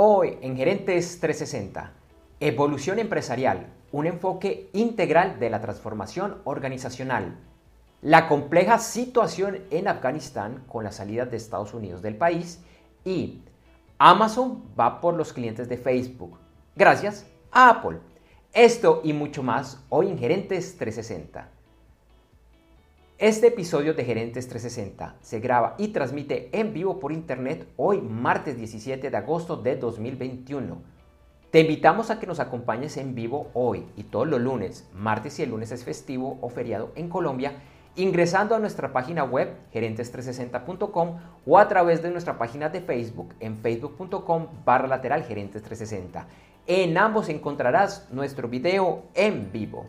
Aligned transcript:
Hoy 0.00 0.38
en 0.42 0.56
Gerentes 0.56 1.18
360, 1.18 1.90
evolución 2.38 3.00
empresarial, 3.00 3.66
un 3.90 4.06
enfoque 4.06 4.70
integral 4.72 5.40
de 5.40 5.50
la 5.50 5.60
transformación 5.60 6.36
organizacional, 6.44 7.36
la 8.00 8.28
compleja 8.28 8.78
situación 8.78 9.58
en 9.72 9.88
Afganistán 9.88 10.62
con 10.68 10.84
la 10.84 10.92
salida 10.92 11.26
de 11.26 11.36
Estados 11.36 11.74
Unidos 11.74 12.00
del 12.00 12.14
país 12.14 12.60
y 13.04 13.42
Amazon 13.98 14.62
va 14.78 15.00
por 15.00 15.14
los 15.14 15.32
clientes 15.32 15.68
de 15.68 15.78
Facebook, 15.78 16.38
gracias 16.76 17.26
a 17.50 17.68
Apple. 17.68 17.98
Esto 18.52 19.00
y 19.02 19.12
mucho 19.12 19.42
más 19.42 19.84
hoy 19.88 20.10
en 20.10 20.18
Gerentes 20.18 20.78
360. 20.78 21.57
Este 23.18 23.48
episodio 23.48 23.94
de 23.94 24.04
Gerentes 24.04 24.46
360 24.46 25.16
se 25.20 25.40
graba 25.40 25.74
y 25.76 25.88
transmite 25.88 26.50
en 26.52 26.72
vivo 26.72 27.00
por 27.00 27.10
internet 27.10 27.66
hoy 27.74 28.00
martes 28.00 28.56
17 28.56 29.10
de 29.10 29.16
agosto 29.16 29.56
de 29.56 29.74
2021. 29.74 30.80
Te 31.50 31.58
invitamos 31.58 32.10
a 32.10 32.20
que 32.20 32.28
nos 32.28 32.38
acompañes 32.38 32.96
en 32.96 33.16
vivo 33.16 33.50
hoy 33.54 33.86
y 33.96 34.04
todos 34.04 34.28
los 34.28 34.40
lunes, 34.40 34.88
martes 34.94 35.36
y 35.40 35.42
el 35.42 35.50
lunes 35.50 35.72
es 35.72 35.82
festivo 35.82 36.38
o 36.42 36.48
feriado 36.48 36.92
en 36.94 37.08
Colombia, 37.08 37.54
ingresando 37.96 38.54
a 38.54 38.60
nuestra 38.60 38.92
página 38.92 39.24
web 39.24 39.52
gerentes360.com 39.74 41.16
o 41.44 41.58
a 41.58 41.66
través 41.66 42.04
de 42.04 42.12
nuestra 42.12 42.38
página 42.38 42.68
de 42.68 42.82
Facebook 42.82 43.34
en 43.40 43.56
facebook.com 43.56 44.46
barra 44.64 44.86
lateral 44.86 45.24
gerentes 45.24 45.64
360. 45.64 46.24
En 46.68 46.96
ambos 46.96 47.28
encontrarás 47.30 48.06
nuestro 48.12 48.46
video 48.46 49.06
en 49.14 49.50
vivo. 49.50 49.88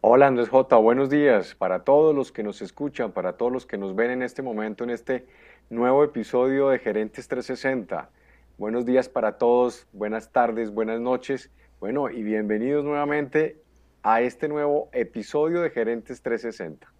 Hola 0.00 0.26
Andrés 0.26 0.48
J, 0.48 0.76
buenos 0.78 1.08
días 1.08 1.54
para 1.54 1.84
todos 1.84 2.12
los 2.12 2.32
que 2.32 2.42
nos 2.42 2.60
escuchan, 2.62 3.12
para 3.12 3.34
todos 3.34 3.52
los 3.52 3.64
que 3.64 3.78
nos 3.78 3.94
ven 3.94 4.10
en 4.10 4.22
este 4.22 4.42
momento, 4.42 4.82
en 4.82 4.90
este 4.90 5.28
nuevo 5.70 6.02
episodio 6.02 6.70
de 6.70 6.80
Gerentes 6.80 7.28
360. 7.28 8.10
Buenos 8.58 8.84
días 8.86 9.08
para 9.08 9.38
todos, 9.38 9.86
buenas 9.92 10.32
tardes, 10.32 10.72
buenas 10.72 11.00
noches. 11.00 11.52
Bueno, 11.78 12.10
y 12.10 12.24
bienvenidos 12.24 12.84
nuevamente 12.84 13.62
a 14.02 14.20
este 14.20 14.48
nuevo 14.48 14.88
episodio 14.92 15.60
de 15.60 15.70
Gerentes 15.70 16.22
360. 16.22 16.93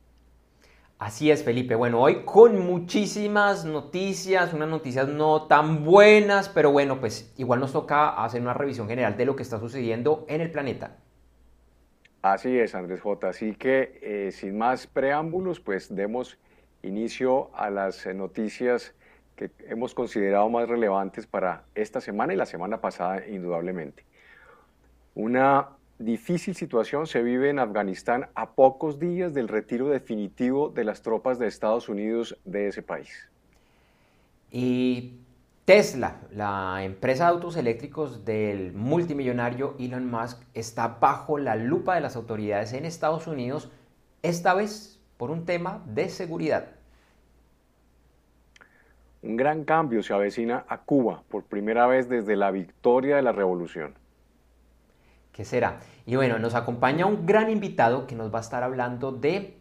Así 0.98 1.30
es, 1.30 1.42
Felipe. 1.42 1.74
Bueno, 1.74 2.00
hoy 2.00 2.24
con 2.24 2.60
muchísimas 2.60 3.64
noticias, 3.64 4.54
unas 4.54 4.68
noticias 4.68 5.08
no 5.08 5.46
tan 5.46 5.84
buenas, 5.84 6.48
pero 6.48 6.70
bueno, 6.70 7.00
pues 7.00 7.34
igual 7.36 7.60
nos 7.60 7.72
toca 7.72 8.24
hacer 8.24 8.40
una 8.40 8.54
revisión 8.54 8.88
general 8.88 9.16
de 9.16 9.24
lo 9.24 9.34
que 9.34 9.42
está 9.42 9.58
sucediendo 9.58 10.24
en 10.28 10.40
el 10.40 10.50
planeta. 10.50 10.96
Así 12.22 12.58
es, 12.58 12.74
Andrés 12.74 13.00
J. 13.00 13.28
Así 13.28 13.54
que 13.54 13.98
eh, 14.02 14.32
sin 14.32 14.56
más 14.56 14.86
preámbulos, 14.86 15.60
pues 15.60 15.94
demos 15.94 16.38
inicio 16.82 17.50
a 17.54 17.70
las 17.70 18.06
eh, 18.06 18.14
noticias 18.14 18.94
que 19.36 19.50
hemos 19.66 19.94
considerado 19.94 20.48
más 20.48 20.68
relevantes 20.68 21.26
para 21.26 21.64
esta 21.74 22.00
semana 22.00 22.32
y 22.32 22.36
la 22.36 22.46
semana 22.46 22.80
pasada, 22.80 23.26
indudablemente. 23.26 24.04
Una 25.14 25.70
difícil 25.98 26.54
situación 26.54 27.06
se 27.06 27.22
vive 27.22 27.50
en 27.50 27.58
Afganistán 27.58 28.28
a 28.34 28.50
pocos 28.50 28.98
días 28.98 29.34
del 29.34 29.48
retiro 29.48 29.88
definitivo 29.88 30.68
de 30.68 30.84
las 30.84 31.02
tropas 31.02 31.38
de 31.38 31.46
Estados 31.46 31.88
Unidos 31.88 32.36
de 32.44 32.68
ese 32.68 32.82
país. 32.82 33.28
Y 34.50 35.14
Tesla, 35.64 36.16
la 36.30 36.84
empresa 36.84 37.24
de 37.24 37.30
autos 37.30 37.56
eléctricos 37.56 38.24
del 38.24 38.72
multimillonario 38.72 39.76
Elon 39.78 40.10
Musk, 40.10 40.42
está 40.52 40.88
bajo 41.00 41.38
la 41.38 41.56
lupa 41.56 41.94
de 41.94 42.02
las 42.02 42.16
autoridades 42.16 42.72
en 42.72 42.84
Estados 42.84 43.26
Unidos, 43.26 43.70
esta 44.22 44.54
vez 44.54 45.00
por 45.16 45.30
un 45.30 45.46
tema 45.46 45.82
de 45.86 46.08
seguridad. 46.08 46.68
Un 49.22 49.38
gran 49.38 49.64
cambio 49.64 50.02
se 50.02 50.12
avecina 50.12 50.66
a 50.68 50.82
Cuba 50.82 51.22
por 51.30 51.44
primera 51.44 51.86
vez 51.86 52.10
desde 52.10 52.36
la 52.36 52.50
victoria 52.50 53.16
de 53.16 53.22
la 53.22 53.32
revolución. 53.32 53.94
¿Qué 55.34 55.44
será? 55.44 55.80
Y 56.06 56.14
bueno, 56.14 56.38
nos 56.38 56.54
acompaña 56.54 57.06
un 57.06 57.26
gran 57.26 57.50
invitado 57.50 58.06
que 58.06 58.14
nos 58.14 58.32
va 58.32 58.38
a 58.38 58.42
estar 58.42 58.62
hablando 58.62 59.10
de, 59.10 59.56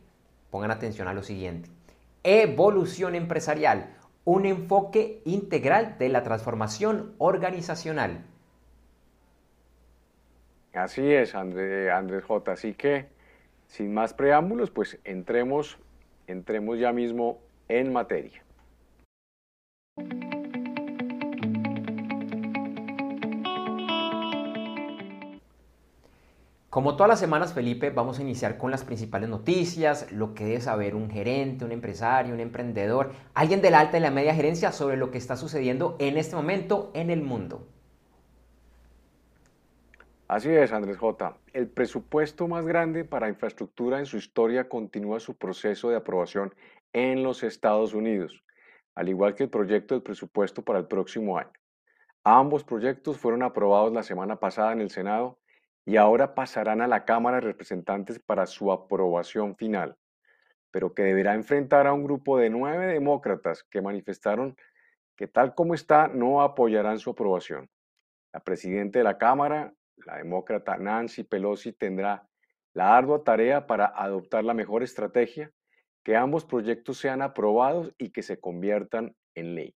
pongan 0.51 0.69
atención 0.69 1.07
a 1.07 1.15
lo 1.15 1.23
siguiente, 1.23 1.67
evolución 2.21 3.15
empresarial, 3.15 3.95
un 4.23 4.45
enfoque 4.45 5.23
integral 5.25 5.97
de 5.97 6.09
la 6.09 6.21
transformación 6.21 7.15
organizacional. 7.17 8.23
Así 10.73 11.11
es, 11.11 11.33
Andrés, 11.33 11.91
Andrés 11.91 12.23
J. 12.23 12.51
Así 12.51 12.75
que, 12.75 13.07
sin 13.65 13.95
más 13.95 14.13
preámbulos, 14.13 14.69
pues 14.69 14.99
entremos, 15.03 15.79
entremos 16.27 16.77
ya 16.77 16.93
mismo 16.93 17.39
en 17.67 17.91
materia. 17.91 18.43
Como 26.73 26.95
todas 26.95 27.07
las 27.07 27.19
semanas, 27.19 27.53
Felipe, 27.53 27.91
vamos 27.91 28.17
a 28.17 28.23
iniciar 28.23 28.57
con 28.57 28.71
las 28.71 28.83
principales 28.83 29.29
noticias, 29.29 30.11
lo 30.11 30.33
que 30.33 30.43
debe 30.43 30.59
saber 30.59 30.95
un 30.95 31.07
gerente, 31.07 31.65
un 31.65 31.71
empresario, 31.71 32.33
un 32.33 32.39
emprendedor, 32.39 33.11
alguien 33.35 33.61
de 33.61 33.69
la 33.69 33.79
alta 33.79 33.99
y 33.99 34.01
la 34.01 34.09
media 34.09 34.33
gerencia 34.33 34.71
sobre 34.71 34.97
lo 34.97 35.11
que 35.11 35.19
está 35.19 35.35
sucediendo 35.37 35.95
en 35.99 36.17
este 36.17 36.35
momento 36.35 36.89
en 36.95 37.11
el 37.11 37.21
mundo. 37.21 37.67
Así 40.27 40.49
es, 40.49 40.71
Andrés 40.71 40.97
J. 40.97 41.37
El 41.53 41.67
presupuesto 41.67 42.47
más 42.47 42.65
grande 42.65 43.05
para 43.05 43.29
infraestructura 43.29 43.99
en 43.99 44.07
su 44.07 44.17
historia 44.17 44.67
continúa 44.67 45.19
su 45.19 45.35
proceso 45.35 45.91
de 45.91 45.97
aprobación 45.97 46.55
en 46.91 47.21
los 47.21 47.43
Estados 47.43 47.93
Unidos, 47.93 48.43
al 48.95 49.09
igual 49.09 49.35
que 49.35 49.43
el 49.43 49.51
proyecto 49.51 49.93
del 49.93 50.01
presupuesto 50.01 50.63
para 50.63 50.79
el 50.79 50.87
próximo 50.87 51.37
año. 51.37 51.53
Ambos 52.23 52.63
proyectos 52.63 53.19
fueron 53.19 53.43
aprobados 53.43 53.93
la 53.93 54.01
semana 54.01 54.37
pasada 54.37 54.73
en 54.73 54.81
el 54.81 54.89
Senado 54.89 55.37
y 55.85 55.97
ahora 55.97 56.33
pasarán 56.33 56.81
a 56.81 56.87
la 56.87 57.05
Cámara 57.05 57.37
de 57.37 57.47
Representantes 57.47 58.19
para 58.19 58.45
su 58.45 58.71
aprobación 58.71 59.55
final, 59.55 59.97
pero 60.71 60.93
que 60.93 61.03
deberá 61.03 61.33
enfrentar 61.33 61.87
a 61.87 61.93
un 61.93 62.03
grupo 62.03 62.37
de 62.37 62.49
nueve 62.49 62.87
demócratas 62.87 63.63
que 63.63 63.81
manifestaron 63.81 64.55
que 65.15 65.27
tal 65.27 65.53
como 65.53 65.73
está 65.73 66.07
no 66.07 66.41
apoyarán 66.41 66.99
su 66.99 67.11
aprobación. 67.11 67.69
La 68.33 68.39
presidenta 68.39 68.99
de 68.99 69.03
la 69.03 69.17
Cámara, 69.17 69.73
la 69.97 70.17
demócrata 70.17 70.77
Nancy 70.77 71.23
Pelosi, 71.23 71.73
tendrá 71.73 72.27
la 72.73 72.97
ardua 72.97 73.23
tarea 73.23 73.67
para 73.67 73.85
adoptar 73.85 74.43
la 74.43 74.55
mejor 74.55 74.81
estrategia, 74.81 75.51
que 76.03 76.15
ambos 76.15 76.45
proyectos 76.45 76.97
sean 76.97 77.21
aprobados 77.21 77.93
y 77.97 78.09
que 78.09 78.23
se 78.23 78.39
conviertan 78.39 79.15
en 79.35 79.55
ley. 79.55 79.75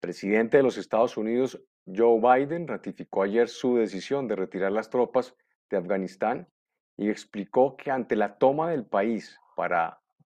Presidente 0.00 0.58
de 0.58 0.62
los 0.62 0.78
Estados 0.78 1.16
Unidos 1.16 1.60
Joe 1.86 2.20
Biden 2.20 2.66
ratificó 2.66 3.22
ayer 3.22 3.48
su 3.48 3.76
decisión 3.76 4.26
de 4.26 4.36
retirar 4.36 4.72
las 4.72 4.90
tropas 4.90 5.34
de 5.70 5.76
Afganistán 5.76 6.48
y 6.96 7.10
explicó 7.10 7.76
que 7.76 7.90
ante 7.90 8.16
la 8.16 8.38
toma 8.38 8.70
del 8.70 8.86
país 8.86 9.38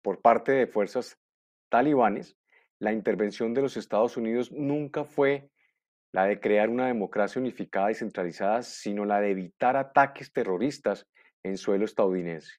por 0.02 0.20
parte 0.20 0.52
de 0.52 0.66
fuerzas 0.66 1.19
talibanes, 1.69 2.37
la 2.78 2.93
intervención 2.93 3.55
de 3.55 3.62
los 3.62 3.76
Estados 3.76 4.16
Unidos 4.16 4.52
nunca 4.52 5.05
fue 5.05 5.50
la 6.12 6.25
de 6.25 6.40
crear 6.40 6.70
una 6.70 6.87
democracia 6.87 7.40
unificada 7.40 7.90
y 7.90 7.94
centralizada, 7.94 8.62
sino 8.62 9.04
la 9.04 9.20
de 9.20 9.31
evitar 9.31 9.76
ataques 9.76 10.32
terroristas 10.32 11.06
en 11.43 11.58
suelo 11.58 11.84
estadounidense. 11.84 12.54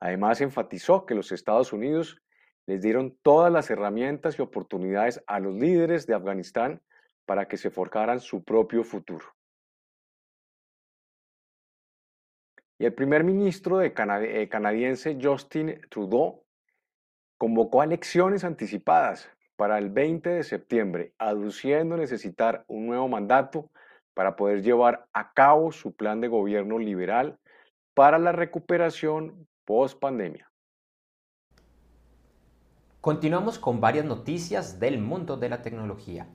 Además, 0.00 0.40
enfatizó 0.40 1.06
que 1.06 1.14
los 1.14 1.32
Estados 1.32 1.72
Unidos 1.72 2.22
les 2.66 2.82
dieron 2.82 3.16
todas 3.22 3.52
las 3.52 3.70
herramientas 3.70 4.38
y 4.38 4.42
oportunidades 4.42 5.22
a 5.26 5.40
los 5.40 5.54
líderes 5.54 6.06
de 6.06 6.14
Afganistán 6.14 6.82
para 7.26 7.46
que 7.48 7.56
se 7.56 7.70
forjaran 7.70 8.20
su 8.20 8.42
propio 8.42 8.84
futuro. 8.84 9.26
Y 12.78 12.84
el 12.84 12.94
primer 12.94 13.24
ministro 13.24 13.82
eh, 13.82 13.92
canadiense 13.92 15.18
Justin 15.20 15.80
Trudeau 15.90 16.44
convocó 17.38 17.82
elecciones 17.82 18.44
anticipadas 18.44 19.30
para 19.56 19.78
el 19.78 19.90
20 19.90 20.28
de 20.30 20.42
septiembre, 20.44 21.14
aduciendo 21.18 21.96
necesitar 21.96 22.64
un 22.68 22.86
nuevo 22.86 23.08
mandato 23.08 23.70
para 24.14 24.36
poder 24.36 24.62
llevar 24.62 25.06
a 25.12 25.32
cabo 25.32 25.72
su 25.72 25.94
plan 25.94 26.20
de 26.20 26.28
gobierno 26.28 26.78
liberal 26.78 27.38
para 27.94 28.18
la 28.18 28.32
recuperación 28.32 29.46
post 29.64 29.98
pandemia. 29.98 30.50
Continuamos 33.00 33.58
con 33.58 33.80
varias 33.80 34.04
noticias 34.04 34.80
del 34.80 34.98
mundo 34.98 35.36
de 35.36 35.48
la 35.48 35.62
tecnología. 35.62 36.26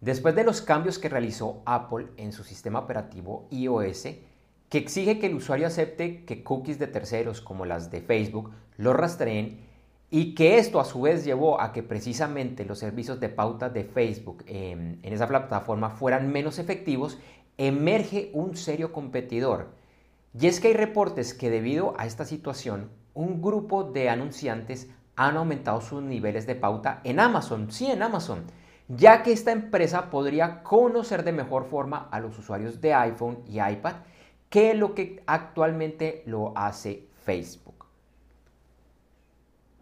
Después 0.00 0.34
de 0.34 0.44
los 0.44 0.60
cambios 0.60 0.98
que 0.98 1.08
realizó 1.08 1.62
Apple 1.64 2.08
en 2.16 2.32
su 2.32 2.44
sistema 2.44 2.80
operativo 2.80 3.46
iOS, 3.50 4.08
que 4.68 4.78
exige 4.78 5.18
que 5.18 5.26
el 5.26 5.34
usuario 5.34 5.66
acepte 5.66 6.24
que 6.24 6.42
cookies 6.42 6.78
de 6.78 6.86
terceros 6.86 7.40
como 7.40 7.64
las 7.64 7.90
de 7.90 8.00
Facebook 8.00 8.52
lo 8.76 8.92
rastreen 8.92 9.60
y 10.10 10.34
que 10.34 10.58
esto 10.58 10.80
a 10.80 10.84
su 10.84 11.00
vez 11.00 11.24
llevó 11.24 11.60
a 11.60 11.72
que 11.72 11.82
precisamente 11.82 12.64
los 12.64 12.78
servicios 12.78 13.20
de 13.20 13.28
pauta 13.28 13.70
de 13.70 13.84
Facebook 13.84 14.44
en 14.46 15.00
esa 15.02 15.26
plataforma 15.26 15.90
fueran 15.90 16.30
menos 16.30 16.58
efectivos, 16.58 17.18
emerge 17.58 18.30
un 18.32 18.56
serio 18.56 18.92
competidor. 18.92 19.68
Y 20.38 20.46
es 20.46 20.60
que 20.60 20.68
hay 20.68 20.74
reportes 20.74 21.32
que 21.32 21.50
debido 21.50 21.94
a 21.98 22.06
esta 22.06 22.24
situación, 22.24 22.90
un 23.14 23.40
grupo 23.40 23.84
de 23.84 24.10
anunciantes 24.10 24.88
han 25.16 25.36
aumentado 25.38 25.80
sus 25.80 26.02
niveles 26.02 26.46
de 26.46 26.54
pauta 26.54 27.00
en 27.04 27.18
Amazon, 27.18 27.72
sí 27.72 27.90
en 27.90 28.02
Amazon, 28.02 28.44
ya 28.88 29.22
que 29.22 29.32
esta 29.32 29.52
empresa 29.52 30.10
podría 30.10 30.62
conocer 30.62 31.24
de 31.24 31.32
mejor 31.32 31.64
forma 31.64 32.08
a 32.10 32.20
los 32.20 32.38
usuarios 32.38 32.80
de 32.80 32.94
iPhone 32.94 33.42
y 33.46 33.60
iPad 33.60 33.96
que 34.48 34.74
lo 34.74 34.94
que 34.94 35.22
actualmente 35.26 36.22
lo 36.26 36.56
hace 36.56 37.08
Facebook. 37.24 37.86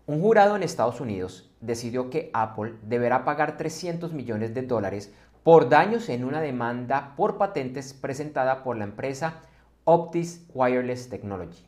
Un 0.06 0.20
jurado 0.20 0.56
en 0.56 0.62
Estados 0.62 1.00
Unidos 1.00 1.50
decidió 1.60 2.10
que 2.10 2.30
Apple 2.34 2.74
deberá 2.82 3.24
pagar 3.24 3.56
300 3.56 4.12
millones 4.12 4.54
de 4.54 4.62
dólares 4.62 5.12
por 5.42 5.68
daños 5.68 6.08
en 6.08 6.24
una 6.24 6.40
demanda 6.40 7.14
por 7.16 7.36
patentes 7.36 7.92
presentada 7.92 8.62
por 8.62 8.76
la 8.76 8.84
empresa 8.84 9.40
Optis 9.84 10.46
Wireless 10.54 11.08
Technology. 11.10 11.66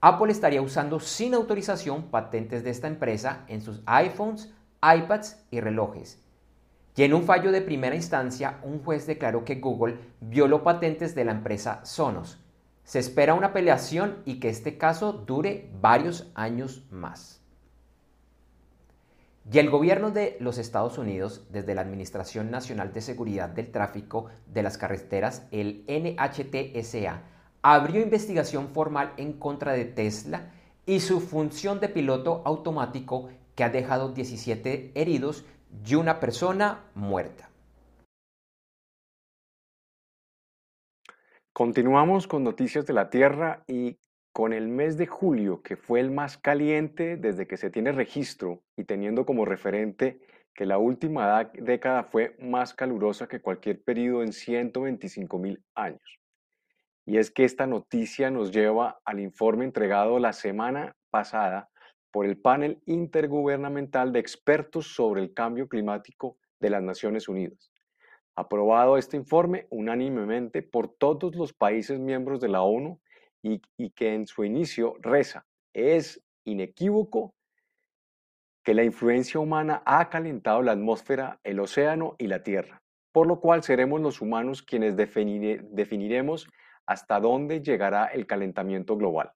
Apple 0.00 0.32
estaría 0.32 0.62
usando 0.62 1.00
sin 1.00 1.34
autorización 1.34 2.04
patentes 2.04 2.62
de 2.62 2.70
esta 2.70 2.88
empresa 2.88 3.44
en 3.48 3.60
sus 3.60 3.82
iPhones, 3.86 4.52
iPads 4.82 5.44
y 5.50 5.60
relojes. 5.60 6.25
Y 6.96 7.02
en 7.02 7.12
un 7.12 7.24
fallo 7.24 7.52
de 7.52 7.60
primera 7.60 7.94
instancia, 7.94 8.58
un 8.62 8.82
juez 8.82 9.06
declaró 9.06 9.44
que 9.44 9.56
Google 9.56 9.98
violó 10.20 10.64
patentes 10.64 11.14
de 11.14 11.26
la 11.26 11.32
empresa 11.32 11.84
Sonos. 11.84 12.38
Se 12.84 12.98
espera 12.98 13.34
una 13.34 13.52
peleación 13.52 14.22
y 14.24 14.40
que 14.40 14.48
este 14.48 14.78
caso 14.78 15.12
dure 15.12 15.68
varios 15.78 16.30
años 16.34 16.86
más. 16.90 17.42
Y 19.52 19.58
el 19.58 19.68
gobierno 19.68 20.10
de 20.10 20.38
los 20.40 20.56
Estados 20.56 20.96
Unidos, 20.96 21.46
desde 21.50 21.74
la 21.74 21.82
Administración 21.82 22.50
Nacional 22.50 22.92
de 22.94 23.02
Seguridad 23.02 23.50
del 23.50 23.70
Tráfico 23.70 24.26
de 24.46 24.62
las 24.62 24.78
Carreteras, 24.78 25.46
el 25.50 25.84
NHTSA, 25.86 27.22
abrió 27.60 28.02
investigación 28.02 28.68
formal 28.68 29.12
en 29.18 29.34
contra 29.34 29.72
de 29.74 29.84
Tesla 29.84 30.50
y 30.86 31.00
su 31.00 31.20
función 31.20 31.78
de 31.78 31.90
piloto 31.90 32.42
automático 32.44 33.28
que 33.54 33.64
ha 33.64 33.70
dejado 33.70 34.12
17 34.12 34.92
heridos 34.94 35.44
y 35.86 35.94
una 35.94 36.18
persona 36.20 36.84
muerta. 36.94 37.50
Continuamos 41.52 42.26
con 42.26 42.44
noticias 42.44 42.84
de 42.86 42.92
la 42.92 43.08
Tierra 43.08 43.64
y 43.66 43.98
con 44.32 44.52
el 44.52 44.68
mes 44.68 44.98
de 44.98 45.06
julio, 45.06 45.62
que 45.62 45.76
fue 45.76 46.00
el 46.00 46.10
más 46.10 46.36
caliente 46.36 47.16
desde 47.16 47.46
que 47.46 47.56
se 47.56 47.70
tiene 47.70 47.92
registro 47.92 48.62
y 48.76 48.84
teniendo 48.84 49.24
como 49.24 49.46
referente 49.46 50.20
que 50.52 50.66
la 50.66 50.76
última 50.76 51.44
década 51.54 52.04
fue 52.04 52.36
más 52.40 52.74
calurosa 52.74 53.28
que 53.28 53.40
cualquier 53.40 53.82
periodo 53.82 54.22
en 54.22 54.34
125 54.34 55.38
mil 55.38 55.64
años. 55.74 56.20
Y 57.06 57.18
es 57.18 57.30
que 57.30 57.44
esta 57.44 57.66
noticia 57.66 58.30
nos 58.30 58.50
lleva 58.50 59.00
al 59.04 59.20
informe 59.20 59.64
entregado 59.64 60.18
la 60.18 60.34
semana 60.34 60.94
pasada 61.10 61.70
por 62.16 62.24
el 62.24 62.38
panel 62.38 62.80
intergubernamental 62.86 64.10
de 64.10 64.20
expertos 64.20 64.94
sobre 64.94 65.20
el 65.20 65.34
cambio 65.34 65.68
climático 65.68 66.38
de 66.58 66.70
las 66.70 66.82
Naciones 66.82 67.28
Unidas. 67.28 67.70
Aprobado 68.34 68.96
este 68.96 69.18
informe 69.18 69.66
unánimemente 69.68 70.62
por 70.62 70.88
todos 70.88 71.36
los 71.36 71.52
países 71.52 72.00
miembros 72.00 72.40
de 72.40 72.48
la 72.48 72.62
ONU 72.62 73.02
y, 73.42 73.60
y 73.76 73.90
que 73.90 74.14
en 74.14 74.26
su 74.26 74.44
inicio 74.44 74.94
reza, 75.02 75.44
es 75.74 76.24
inequívoco 76.44 77.34
que 78.64 78.72
la 78.72 78.84
influencia 78.84 79.38
humana 79.38 79.82
ha 79.84 80.08
calentado 80.08 80.62
la 80.62 80.72
atmósfera, 80.72 81.38
el 81.44 81.60
océano 81.60 82.16
y 82.16 82.28
la 82.28 82.42
tierra, 82.42 82.80
por 83.12 83.26
lo 83.26 83.40
cual 83.40 83.62
seremos 83.62 84.00
los 84.00 84.22
humanos 84.22 84.62
quienes 84.62 84.96
definiremos 84.96 86.48
hasta 86.86 87.20
dónde 87.20 87.60
llegará 87.60 88.06
el 88.06 88.26
calentamiento 88.26 88.96
global. 88.96 89.32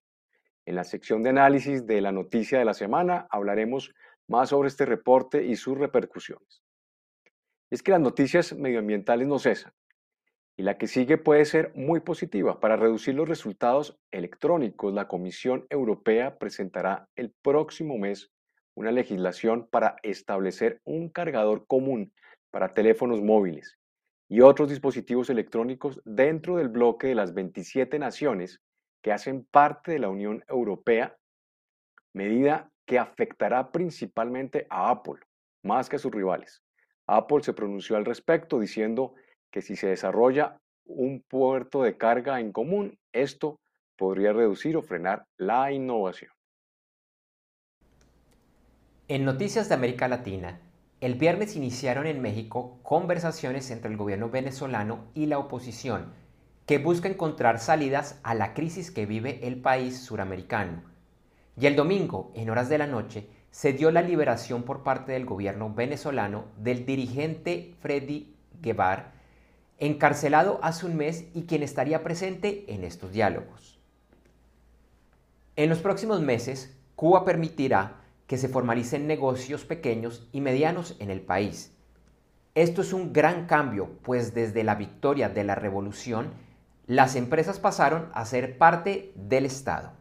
En 0.66 0.74
la 0.74 0.84
sección 0.84 1.22
de 1.22 1.30
análisis 1.30 1.86
de 1.86 2.00
la 2.00 2.12
noticia 2.12 2.58
de 2.58 2.64
la 2.64 2.74
semana 2.74 3.26
hablaremos 3.30 3.94
más 4.28 4.50
sobre 4.50 4.68
este 4.68 4.86
reporte 4.86 5.44
y 5.44 5.56
sus 5.56 5.76
repercusiones. 5.76 6.62
Es 7.70 7.82
que 7.82 7.92
las 7.92 8.00
noticias 8.00 8.52
medioambientales 8.54 9.26
no 9.26 9.38
cesan 9.38 9.72
y 10.56 10.62
la 10.62 10.76
que 10.76 10.86
sigue 10.86 11.16
puede 11.16 11.44
ser 11.46 11.72
muy 11.74 12.00
positiva. 12.00 12.60
Para 12.60 12.76
reducir 12.76 13.14
los 13.14 13.28
resultados 13.28 13.98
electrónicos, 14.10 14.92
la 14.92 15.08
Comisión 15.08 15.66
Europea 15.70 16.38
presentará 16.38 17.08
el 17.16 17.32
próximo 17.42 17.96
mes 17.96 18.30
una 18.74 18.92
legislación 18.92 19.66
para 19.70 19.96
establecer 20.02 20.80
un 20.84 21.08
cargador 21.08 21.66
común 21.66 22.12
para 22.50 22.74
teléfonos 22.74 23.22
móviles 23.22 23.78
y 24.28 24.42
otros 24.42 24.68
dispositivos 24.68 25.30
electrónicos 25.30 26.00
dentro 26.04 26.56
del 26.56 26.68
bloque 26.68 27.08
de 27.08 27.14
las 27.14 27.34
27 27.34 27.98
naciones 27.98 28.60
que 29.02 29.12
hacen 29.12 29.44
parte 29.44 29.92
de 29.92 29.98
la 29.98 30.08
Unión 30.08 30.44
Europea, 30.48 31.16
medida 32.12 32.70
que 32.86 32.98
afectará 32.98 33.70
principalmente 33.70 34.66
a 34.70 34.90
Apple, 34.90 35.20
más 35.62 35.88
que 35.88 35.96
a 35.96 35.98
sus 35.98 36.12
rivales. 36.12 36.62
Apple 37.06 37.42
se 37.42 37.52
pronunció 37.52 37.96
al 37.96 38.04
respecto 38.04 38.58
diciendo 38.58 39.14
que 39.50 39.62
si 39.62 39.76
se 39.76 39.88
desarrolla 39.88 40.60
un 40.84 41.22
puerto 41.22 41.82
de 41.82 41.96
carga 41.96 42.40
en 42.40 42.52
común, 42.52 42.98
esto 43.12 43.60
podría 43.96 44.32
reducir 44.32 44.76
o 44.76 44.82
frenar 44.82 45.26
la 45.36 45.72
innovación. 45.72 46.32
En 49.08 49.24
noticias 49.24 49.68
de 49.68 49.74
América 49.74 50.08
Latina, 50.08 50.60
el 51.00 51.14
viernes 51.14 51.56
iniciaron 51.56 52.06
en 52.06 52.20
México 52.20 52.78
conversaciones 52.82 53.70
entre 53.70 53.90
el 53.90 53.96
gobierno 53.96 54.30
venezolano 54.30 55.10
y 55.14 55.26
la 55.26 55.38
oposición 55.38 56.12
que 56.70 56.78
busca 56.78 57.08
encontrar 57.08 57.58
salidas 57.58 58.20
a 58.22 58.32
la 58.32 58.54
crisis 58.54 58.92
que 58.92 59.04
vive 59.04 59.40
el 59.42 59.60
país 59.60 59.98
suramericano. 59.98 60.84
Y 61.60 61.66
el 61.66 61.74
domingo, 61.74 62.30
en 62.36 62.48
horas 62.48 62.68
de 62.68 62.78
la 62.78 62.86
noche, 62.86 63.26
se 63.50 63.72
dio 63.72 63.90
la 63.90 64.02
liberación 64.02 64.62
por 64.62 64.84
parte 64.84 65.10
del 65.10 65.26
gobierno 65.26 65.74
venezolano 65.74 66.44
del 66.58 66.86
dirigente 66.86 67.74
Freddy 67.80 68.36
Guevara, 68.62 69.14
encarcelado 69.80 70.60
hace 70.62 70.86
un 70.86 70.96
mes 70.96 71.24
y 71.34 71.42
quien 71.42 71.64
estaría 71.64 72.04
presente 72.04 72.72
en 72.72 72.84
estos 72.84 73.10
diálogos. 73.10 73.80
En 75.56 75.70
los 75.70 75.80
próximos 75.80 76.20
meses, 76.20 76.78
Cuba 76.94 77.24
permitirá 77.24 77.96
que 78.28 78.38
se 78.38 78.48
formalicen 78.48 79.08
negocios 79.08 79.64
pequeños 79.64 80.28
y 80.30 80.40
medianos 80.40 80.94
en 81.00 81.10
el 81.10 81.20
país. 81.20 81.72
Esto 82.54 82.82
es 82.82 82.92
un 82.92 83.12
gran 83.12 83.46
cambio, 83.46 83.90
pues 84.02 84.34
desde 84.34 84.62
la 84.62 84.76
victoria 84.76 85.28
de 85.28 85.42
la 85.42 85.56
revolución, 85.56 86.48
las 86.86 87.16
empresas 87.16 87.60
pasaron 87.60 88.10
a 88.14 88.24
ser 88.24 88.58
parte 88.58 89.12
del 89.14 89.46
Estado. 89.46 89.92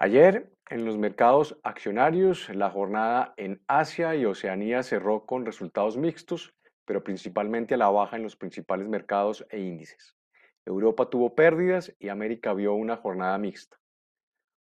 Ayer, 0.00 0.52
en 0.70 0.84
los 0.84 0.96
mercados 0.96 1.58
accionarios, 1.64 2.48
la 2.50 2.70
jornada 2.70 3.34
en 3.36 3.60
Asia 3.66 4.14
y 4.14 4.26
Oceanía 4.26 4.82
cerró 4.82 5.26
con 5.26 5.44
resultados 5.44 5.96
mixtos, 5.96 6.54
pero 6.84 7.02
principalmente 7.02 7.74
a 7.74 7.78
la 7.78 7.90
baja 7.90 8.16
en 8.16 8.22
los 8.22 8.36
principales 8.36 8.86
mercados 8.86 9.44
e 9.50 9.58
índices. 9.58 10.16
Europa 10.64 11.10
tuvo 11.10 11.34
pérdidas 11.34 11.94
y 11.98 12.10
América 12.10 12.54
vio 12.54 12.74
una 12.74 12.96
jornada 12.96 13.36
mixta. 13.38 13.76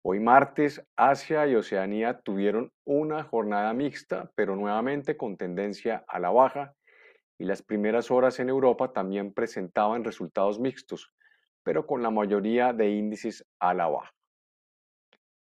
Hoy 0.06 0.20
martes, 0.20 0.86
Asia 0.98 1.48
y 1.48 1.56
Oceanía 1.56 2.20
tuvieron 2.20 2.74
una 2.84 3.24
jornada 3.24 3.74
mixta, 3.74 4.30
pero 4.36 4.58
nuevamente 4.58 5.16
con 5.16 5.38
tendencia 5.38 6.04
a 6.08 6.20
la 6.20 6.30
baja, 6.30 6.74
y 7.44 7.46
las 7.46 7.62
primeras 7.62 8.10
horas 8.10 8.40
en 8.40 8.48
Europa 8.48 8.94
también 8.94 9.34
presentaban 9.34 10.06
resultados 10.06 10.62
mixtos, 10.62 11.12
pero 11.62 11.86
con 11.86 12.02
la 12.02 12.10
mayoría 12.10 12.72
de 12.72 12.92
índices 12.92 13.46
a 13.60 13.74
la 13.74 13.90
baja. 13.90 14.14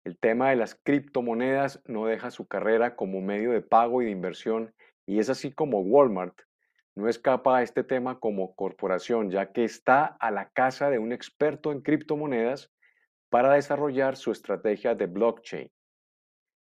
El 0.03 0.19
tema 0.19 0.51
de 0.51 0.55
las 0.55 0.75
criptomonedas 0.75 1.81
no 1.85 2.05
deja 2.05 2.29
su 2.29 2.47
carrera 2.47 2.95
como 2.95 3.21
medio 3.21 3.53
de 3.53 3.63
pago 3.63 4.03
y 4.03 4.05
de 4.05 4.11
inversión 4.11 4.71
y 5.07 5.17
es 5.17 5.31
así 5.31 5.51
como 5.51 5.79
Walmart 5.79 6.39
no 6.93 7.09
escapa 7.09 7.57
a 7.57 7.63
este 7.63 7.83
tema 7.83 8.19
como 8.19 8.53
corporación, 8.53 9.31
ya 9.31 9.51
que 9.51 9.63
está 9.63 10.05
a 10.05 10.29
la 10.29 10.49
casa 10.49 10.91
de 10.91 10.99
un 10.99 11.11
experto 11.11 11.71
en 11.71 11.81
criptomonedas 11.81 12.71
para 13.29 13.55
desarrollar 13.55 14.15
su 14.15 14.31
estrategia 14.31 14.93
de 14.93 15.07
blockchain. 15.07 15.71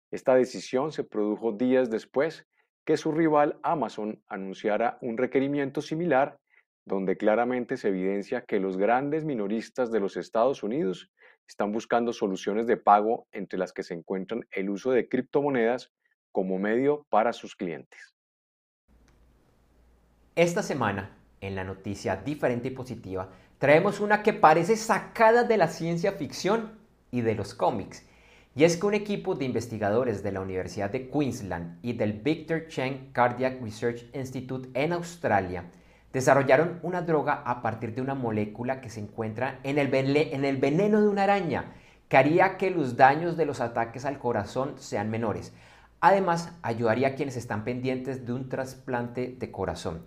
Esta 0.10 0.36
decisión 0.36 0.94
se 0.94 1.04
produjo 1.04 1.52
días 1.52 1.90
después 1.90 2.48
que 2.88 2.96
su 2.96 3.12
rival 3.12 3.60
Amazon 3.64 4.24
anunciara 4.30 4.98
un 5.02 5.18
requerimiento 5.18 5.82
similar 5.82 6.40
donde 6.86 7.18
claramente 7.18 7.76
se 7.76 7.90
evidencia 7.90 8.46
que 8.46 8.62
los 8.62 8.78
grandes 8.78 9.26
minoristas 9.26 9.92
de 9.92 10.00
los 10.00 10.16
Estados 10.16 10.64
Unidos 10.64 11.12
están 11.46 11.74
buscando 11.74 12.14
soluciones 12.14 12.66
de 12.66 12.78
pago 12.78 13.28
entre 13.34 13.60
las 13.60 13.74
que 13.74 13.84
se 13.84 13.94
encuentran 13.94 14.48
el 14.52 14.70
uso 14.70 14.92
de 14.92 15.10
criptomonedas 15.10 15.92
como 16.32 16.60
medio 16.60 17.06
para 17.10 17.34
sus 17.34 17.58
clientes. 17.58 18.16
Esta 20.36 20.64
semana, 20.64 21.18
en 21.42 21.56
la 21.56 21.66
noticia 21.66 22.16
diferente 22.16 22.70
y 22.70 22.72
positiva, 22.72 23.34
traemos 23.58 24.00
una 24.00 24.24
que 24.24 24.32
parece 24.32 24.78
sacada 24.78 25.44
de 25.44 25.58
la 25.58 25.68
ciencia 25.68 26.14
ficción 26.14 26.80
y 27.12 27.20
de 27.20 27.36
los 27.36 27.54
cómics. 27.54 28.08
Y 28.58 28.64
es 28.64 28.76
que 28.76 28.88
un 28.88 28.96
equipo 28.96 29.36
de 29.36 29.46
investigadores 29.46 30.24
de 30.24 30.32
la 30.32 30.42
Universidad 30.42 30.90
de 30.90 31.12
Queensland 31.12 31.78
y 31.84 31.94
del 31.94 32.14
Victor 32.14 32.66
Cheng 32.68 33.12
Cardiac 33.12 33.62
Research 33.62 34.10
Institute 34.16 34.68
en 34.74 34.94
Australia 34.94 35.66
desarrollaron 36.12 36.80
una 36.82 37.04
droga 37.04 37.44
a 37.46 37.62
partir 37.62 37.94
de 37.94 38.02
una 38.02 38.16
molécula 38.16 38.82
que 38.82 38.90
se 38.90 39.00
encuentra 39.00 39.60
en 39.62 39.78
el, 39.78 39.94
en 39.94 40.44
el 40.44 40.58
veneno 40.58 41.02
de 41.02 41.08
una 41.08 41.26
araña, 41.26 41.76
que 42.10 42.18
haría 42.18 42.58
que 42.58 42.72
los 42.72 42.98
daños 42.98 43.38
de 43.38 43.46
los 43.46 43.62
ataques 43.62 44.06
al 44.06 44.18
corazón 44.18 44.74
sean 44.78 45.12
menores. 45.12 45.54
Además, 46.00 46.52
ayudaría 46.64 47.10
a 47.10 47.14
quienes 47.14 47.38
están 47.38 47.64
pendientes 47.64 48.26
de 48.26 48.34
un 48.34 48.50
trasplante 48.50 49.36
de 49.38 49.52
corazón. 49.52 50.02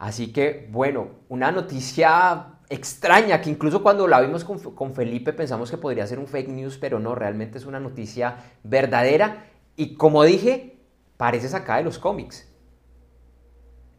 Así 0.00 0.32
que, 0.32 0.66
bueno, 0.70 1.08
una 1.28 1.52
noticia 1.52 2.54
extraña 2.70 3.42
que 3.42 3.50
incluso 3.50 3.82
cuando 3.82 4.08
la 4.08 4.22
vimos 4.22 4.44
con, 4.46 4.94
Felipe 4.94 5.34
pensamos 5.34 5.70
que 5.70 5.76
podría 5.76 6.06
ser 6.06 6.18
un 6.18 6.26
fake 6.26 6.48
news, 6.48 6.78
pero 6.78 6.98
no, 6.98 7.14
realmente 7.14 7.58
es 7.58 7.66
una 7.66 7.80
noticia 7.80 8.36
verdadera 8.64 9.44
y 9.76 9.96
como 9.96 10.24
dije, 10.24 10.78
parece 11.18 11.48
sacada 11.48 11.80
de 11.80 11.84
los 11.84 11.98
cómics. 11.98 12.50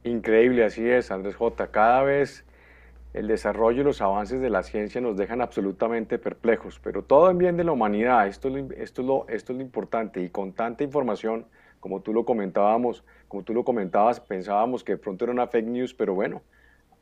Increíble, 0.04 0.66
así 0.66 0.90
es, 0.90 1.12
Andrés 1.12 1.36
J. 1.36 1.68
Cada 1.68 2.02
vez 2.02 2.46
el 3.14 3.28
desarrollo 3.28 3.82
y 3.82 3.86
los 3.86 4.02
avances 4.02 4.42
de 4.42 4.50
la 4.50 4.64
ciencia 4.64 5.02
nos 5.02 5.18
dejan 5.18 5.40
absolutamente 5.40 6.18
perplejos, 6.18 6.80
pero 6.84 7.04
todo 7.04 7.30
en 7.30 7.38
bien 7.38 7.58
de 7.58 7.64
la 7.64 7.74
humanidad, 7.74 8.28
esto 8.28 8.48
es 8.48 8.56
lo, 8.56 8.74
esto 8.74 9.02
es 9.02 9.08
lo, 9.08 9.28
esto 9.28 9.54
es 9.54 9.58
lo 9.58 9.64
importante 9.64 10.20
y 10.24 10.30
con 10.30 10.54
tanta 10.54 10.84
información 10.84 11.46
como 11.82 12.00
tú 12.00 12.14
lo 12.14 12.24
comentábamos, 12.24 13.04
como 13.28 13.44
tú 13.44 13.54
lo 13.54 13.66
comentabas, 13.66 14.22
pensábamos 14.22 14.86
que 14.86 14.94
de 14.94 14.98
pronto 14.98 15.26
era 15.26 15.34
una 15.34 15.48
fake 15.48 15.68
news, 15.68 15.94
pero 15.94 16.14
bueno, 16.14 16.42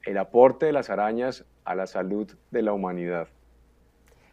el 0.05 0.17
aporte 0.17 0.65
de 0.65 0.73
las 0.73 0.89
arañas 0.89 1.45
a 1.65 1.75
la 1.75 1.85
salud 1.85 2.31
de 2.49 2.61
la 2.63 2.73
humanidad. 2.73 3.27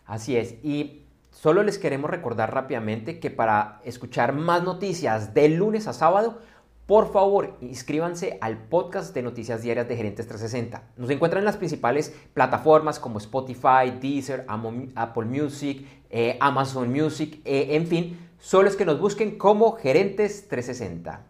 Así 0.07 0.37
es, 0.37 0.55
y 0.63 1.03
solo 1.31 1.63
les 1.63 1.79
queremos 1.79 2.09
recordar 2.11 2.55
rápidamente 2.55 3.19
que 3.19 3.31
para 3.31 3.81
escuchar 3.85 4.33
más 4.33 4.63
noticias 4.63 5.35
de 5.35 5.49
lunes 5.49 5.89
a 5.89 5.93
sábado, 5.93 6.39
por 6.87 7.13
favor, 7.13 7.57
inscríbanse 7.61 8.39
al 8.41 8.59
podcast 8.59 9.13
de 9.13 9.23
Noticias 9.23 9.61
Diarias 9.61 9.89
de 9.89 9.97
Gerentes 9.97 10.29
360. 10.29 10.85
Nos 10.97 11.11
encuentran 11.11 11.41
en 11.41 11.47
las 11.47 11.57
principales 11.57 12.15
plataformas 12.33 13.01
como 13.01 13.19
Spotify, 13.19 13.91
Deezer, 14.01 14.47
Apple 14.95 15.25
Music, 15.25 15.85
eh, 16.09 16.37
Amazon 16.39 16.93
Music, 16.93 17.41
eh, 17.45 17.71
en 17.71 17.89
fin, 17.89 18.26
solo 18.39 18.69
es 18.69 18.77
que 18.77 18.85
nos 18.85 19.01
busquen 19.01 19.39
como 19.39 19.73
Gerentes 19.73 20.49
360. 20.49 21.25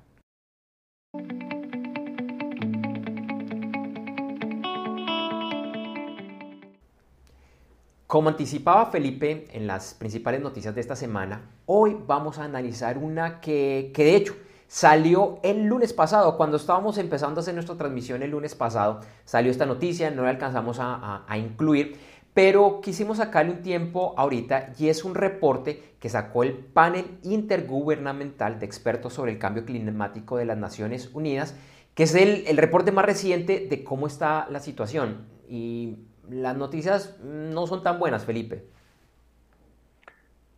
Como 8.07 8.29
anticipaba 8.29 8.87
Felipe 8.87 9.49
en 9.53 9.67
las 9.67 9.95
principales 9.95 10.41
noticias 10.41 10.75
de 10.75 10.81
esta 10.81 10.97
semana, 10.97 11.51
hoy 11.67 11.97
vamos 12.07 12.39
a 12.39 12.45
analizar 12.45 12.99
una 12.99 13.41
que, 13.41 13.93
de 13.95 14.17
hecho 14.17 14.37
salió 14.69 15.39
el 15.43 15.67
lunes 15.67 15.93
pasado, 15.93 16.37
cuando 16.37 16.57
estábamos 16.57 16.99
empezando 16.99 17.41
a 17.41 17.43
hacer 17.43 17.55
nuestra 17.55 17.77
transmisión 17.77 18.23
el 18.23 18.31
lunes 18.31 18.55
pasado, 18.55 19.01
salió 19.25 19.51
esta 19.51 19.67
noticia, 19.67 20.11
no 20.11 20.23
la 20.23 20.31
alcanzamos 20.31 20.79
a 20.81 21.25
incluir, 21.37 21.99
pero 22.37 22.83
quisimos 22.83 23.17
sacarle 23.17 23.53
un 23.53 23.63
tiempo 23.63 24.13
ahorita 24.19 24.75
y 24.79 24.91
es 24.91 25.07
un 25.07 25.15
reporte 25.15 25.95
que 25.99 26.11
sacó 26.11 26.43
el 26.43 26.53
panel 26.53 27.07
intergubernamental 27.23 28.59
de 28.61 28.67
expertos 28.67 29.15
sobre 29.15 29.33
el 29.33 29.39
cambio 29.39 29.65
climático 29.65 30.37
de 30.37 30.45
las 30.45 30.59
Naciones 30.59 31.09
Unidas, 31.15 31.57
que 31.95 32.03
es 32.03 32.15
el, 32.15 32.55
reporte 32.59 32.93
más 32.93 33.07
reciente 33.07 33.67
de 33.71 33.83
cómo 33.83 34.07
está 34.07 34.47
la 34.51 34.61
situación. 34.61 35.25
Y 35.49 35.97
las 36.29 36.55
noticias 36.59 37.19
no 37.25 37.67
son 37.67 37.83
tan 37.83 37.99
buenas, 37.99 38.27
Felipe. 38.27 38.67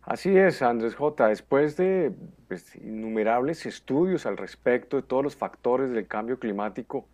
Así 0.01 0.37
es, 0.37 0.61
Andrés 0.61 0.95
J. 0.95 1.29
Después 1.29 1.77
de 1.77 2.11
pues, 2.49 2.75
innumerables 2.75 3.65
estudios 3.65 4.25
al 4.25 4.35
respecto 4.35 4.97
de 4.97 5.03
todos 5.03 5.23
los 5.23 5.37
factores 5.37 5.91
del 5.91 6.07
cambio 6.07 6.39
climático, 6.39 7.05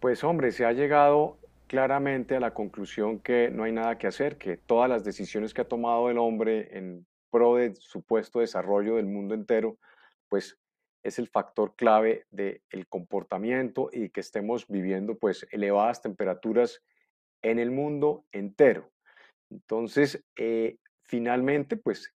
pues 0.00 0.24
hombre, 0.24 0.52
se 0.52 0.64
ha 0.64 0.72
llegado 0.72 1.36
claramente 1.70 2.34
a 2.34 2.40
la 2.40 2.52
conclusión 2.52 3.20
que 3.20 3.48
no 3.48 3.62
hay 3.62 3.70
nada 3.70 3.96
que 3.96 4.08
hacer, 4.08 4.38
que 4.38 4.56
todas 4.56 4.90
las 4.90 5.04
decisiones 5.04 5.54
que 5.54 5.60
ha 5.60 5.68
tomado 5.68 6.10
el 6.10 6.18
hombre 6.18 6.76
en 6.76 7.06
pro 7.30 7.54
de 7.54 7.76
supuesto 7.76 8.40
desarrollo 8.40 8.96
del 8.96 9.06
mundo 9.06 9.34
entero, 9.36 9.78
pues 10.28 10.58
es 11.04 11.20
el 11.20 11.28
factor 11.28 11.76
clave 11.76 12.26
del 12.32 12.88
comportamiento 12.88 13.88
y 13.92 14.10
que 14.10 14.18
estemos 14.18 14.66
viviendo 14.66 15.16
pues 15.16 15.46
elevadas 15.52 16.02
temperaturas 16.02 16.82
en 17.40 17.60
el 17.60 17.70
mundo 17.70 18.24
entero. 18.32 18.90
Entonces, 19.48 20.24
eh, 20.36 20.76
finalmente, 21.04 21.76
pues 21.76 22.12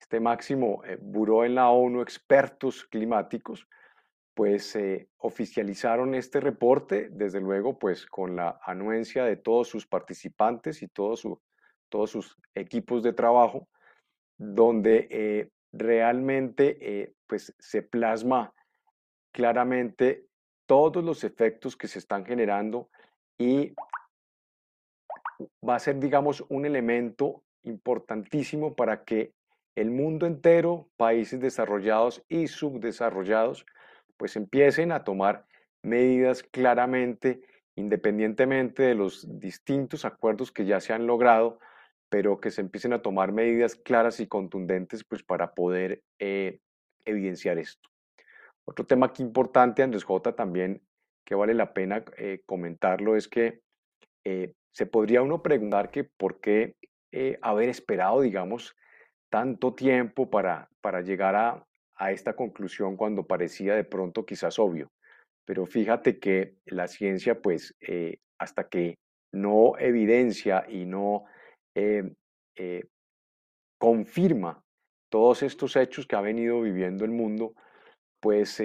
este 0.00 0.20
máximo 0.20 0.80
eh, 0.84 0.96
buró 1.00 1.44
en 1.44 1.56
la 1.56 1.70
ONU 1.70 2.02
expertos 2.02 2.84
climáticos, 2.84 3.66
pues 4.34 4.74
eh, 4.76 5.08
oficializaron 5.18 6.14
este 6.14 6.40
reporte, 6.40 7.08
desde 7.10 7.40
luego, 7.40 7.78
pues 7.78 8.06
con 8.06 8.36
la 8.36 8.58
anuencia 8.64 9.24
de 9.24 9.36
todos 9.36 9.68
sus 9.68 9.86
participantes 9.86 10.82
y 10.82 10.88
todos, 10.88 11.26
todos 11.88 12.10
sus 12.10 12.38
equipos 12.54 13.02
de 13.02 13.12
trabajo, 13.12 13.68
donde 14.38 15.08
eh, 15.10 15.50
realmente 15.72 16.78
eh, 16.80 17.14
pues 17.26 17.54
se 17.58 17.82
plasma 17.82 18.52
claramente 19.32 20.26
todos 20.66 21.04
los 21.04 21.24
efectos 21.24 21.76
que 21.76 21.88
se 21.88 21.98
están 21.98 22.24
generando 22.24 22.88
y 23.38 23.74
va 25.66 25.76
a 25.76 25.80
ser, 25.80 25.98
digamos, 25.98 26.44
un 26.48 26.64
elemento 26.64 27.42
importantísimo 27.64 28.74
para 28.74 29.04
que 29.04 29.34
el 29.74 29.90
mundo 29.90 30.26
entero, 30.26 30.88
países 30.96 31.40
desarrollados 31.40 32.22
y 32.28 32.46
subdesarrollados, 32.46 33.64
pues 34.22 34.36
empiecen 34.36 34.92
a 34.92 35.02
tomar 35.02 35.46
medidas 35.82 36.44
claramente, 36.44 37.40
independientemente 37.74 38.84
de 38.84 38.94
los 38.94 39.26
distintos 39.40 40.04
acuerdos 40.04 40.52
que 40.52 40.64
ya 40.64 40.78
se 40.78 40.92
han 40.92 41.08
logrado, 41.08 41.58
pero 42.08 42.38
que 42.38 42.52
se 42.52 42.60
empiecen 42.60 42.92
a 42.92 43.02
tomar 43.02 43.32
medidas 43.32 43.74
claras 43.74 44.20
y 44.20 44.28
contundentes 44.28 45.02
pues 45.02 45.24
para 45.24 45.54
poder 45.54 46.04
eh, 46.20 46.60
evidenciar 47.04 47.58
esto. 47.58 47.90
Otro 48.64 48.86
tema 48.86 49.06
aquí 49.06 49.24
importante, 49.24 49.82
Andrés 49.82 50.04
J, 50.04 50.36
también 50.36 50.82
que 51.26 51.34
vale 51.34 51.52
la 51.52 51.74
pena 51.74 52.04
eh, 52.16 52.42
comentarlo 52.46 53.16
es 53.16 53.26
que 53.26 53.62
eh, 54.22 54.54
se 54.70 54.86
podría 54.86 55.22
uno 55.22 55.42
preguntar 55.42 55.90
que 55.90 56.04
por 56.04 56.40
qué 56.40 56.76
haber 57.40 57.68
esperado, 57.70 58.20
digamos, 58.20 58.76
tanto 59.30 59.74
tiempo 59.74 60.30
para, 60.30 60.70
para 60.80 61.00
llegar 61.00 61.34
a, 61.34 61.66
a 61.96 62.12
esta 62.12 62.34
conclusión 62.34 62.96
cuando 62.96 63.26
parecía 63.26 63.74
de 63.74 63.84
pronto 63.84 64.24
quizás 64.24 64.58
obvio. 64.58 64.90
Pero 65.44 65.66
fíjate 65.66 66.18
que 66.18 66.56
la 66.66 66.88
ciencia, 66.88 67.40
pues, 67.40 67.74
eh, 67.80 68.18
hasta 68.38 68.68
que 68.68 68.96
no 69.32 69.78
evidencia 69.78 70.64
y 70.68 70.84
no 70.84 71.24
eh, 71.74 72.14
eh, 72.56 72.84
confirma 73.78 74.62
todos 75.10 75.42
estos 75.42 75.76
hechos 75.76 76.06
que 76.06 76.16
ha 76.16 76.20
venido 76.20 76.60
viviendo 76.60 77.04
el 77.04 77.10
mundo, 77.10 77.54
pues 78.20 78.62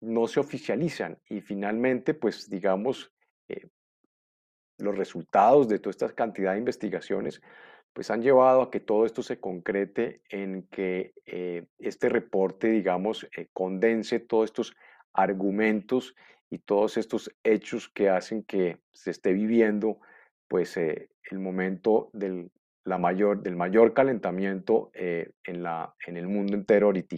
no 0.00 0.26
se 0.26 0.40
oficializan 0.40 1.18
y 1.28 1.40
finalmente, 1.40 2.14
pues 2.14 2.50
digamos, 2.50 3.12
los 4.78 4.98
resultados 4.98 5.68
de 5.68 5.78
toda 5.78 5.92
esta 5.92 6.12
cantidad 6.14 6.52
de 6.52 6.58
investigaciones 6.58 7.40
pues 7.92 8.10
han 8.10 8.22
llevado 8.22 8.62
a 8.62 8.70
que 8.70 8.80
todo 8.80 9.06
esto 9.06 9.22
se 9.22 9.40
concrete 9.40 10.22
en 10.28 10.66
que 10.70 11.14
eh, 11.26 11.66
este 11.78 12.08
reporte, 12.08 12.68
digamos, 12.68 13.28
eh, 13.36 13.48
condense 13.52 14.20
todos 14.20 14.46
estos 14.46 14.76
argumentos 15.12 16.14
y 16.50 16.58
todos 16.58 16.96
estos 16.96 17.30
hechos 17.44 17.88
que 17.88 18.08
hacen 18.08 18.42
que 18.44 18.80
se 18.92 19.10
esté 19.10 19.32
viviendo, 19.32 20.00
pues, 20.48 20.76
eh, 20.76 21.10
el 21.30 21.38
momento 21.38 22.10
del 22.12 22.50
la 22.84 22.98
mayor, 22.98 23.42
del 23.42 23.56
mayor 23.56 23.94
calentamiento 23.94 24.90
eh, 24.94 25.30
en, 25.44 25.62
la, 25.62 25.94
en 26.06 26.16
el 26.16 26.28
mundo 26.28 26.54
entero 26.54 26.86
ahorita. 26.86 27.16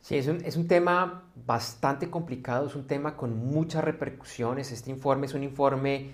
Sí, 0.00 0.16
es 0.16 0.26
un, 0.26 0.44
es 0.44 0.56
un, 0.56 0.66
tema 0.66 1.30
bastante 1.46 2.10
complicado, 2.10 2.66
es 2.66 2.74
un 2.74 2.86
tema 2.86 3.16
con 3.16 3.36
muchas 3.36 3.84
repercusiones. 3.84 4.72
Este 4.72 4.90
informe 4.90 5.26
es 5.26 5.34
un 5.34 5.44
informe, 5.44 6.10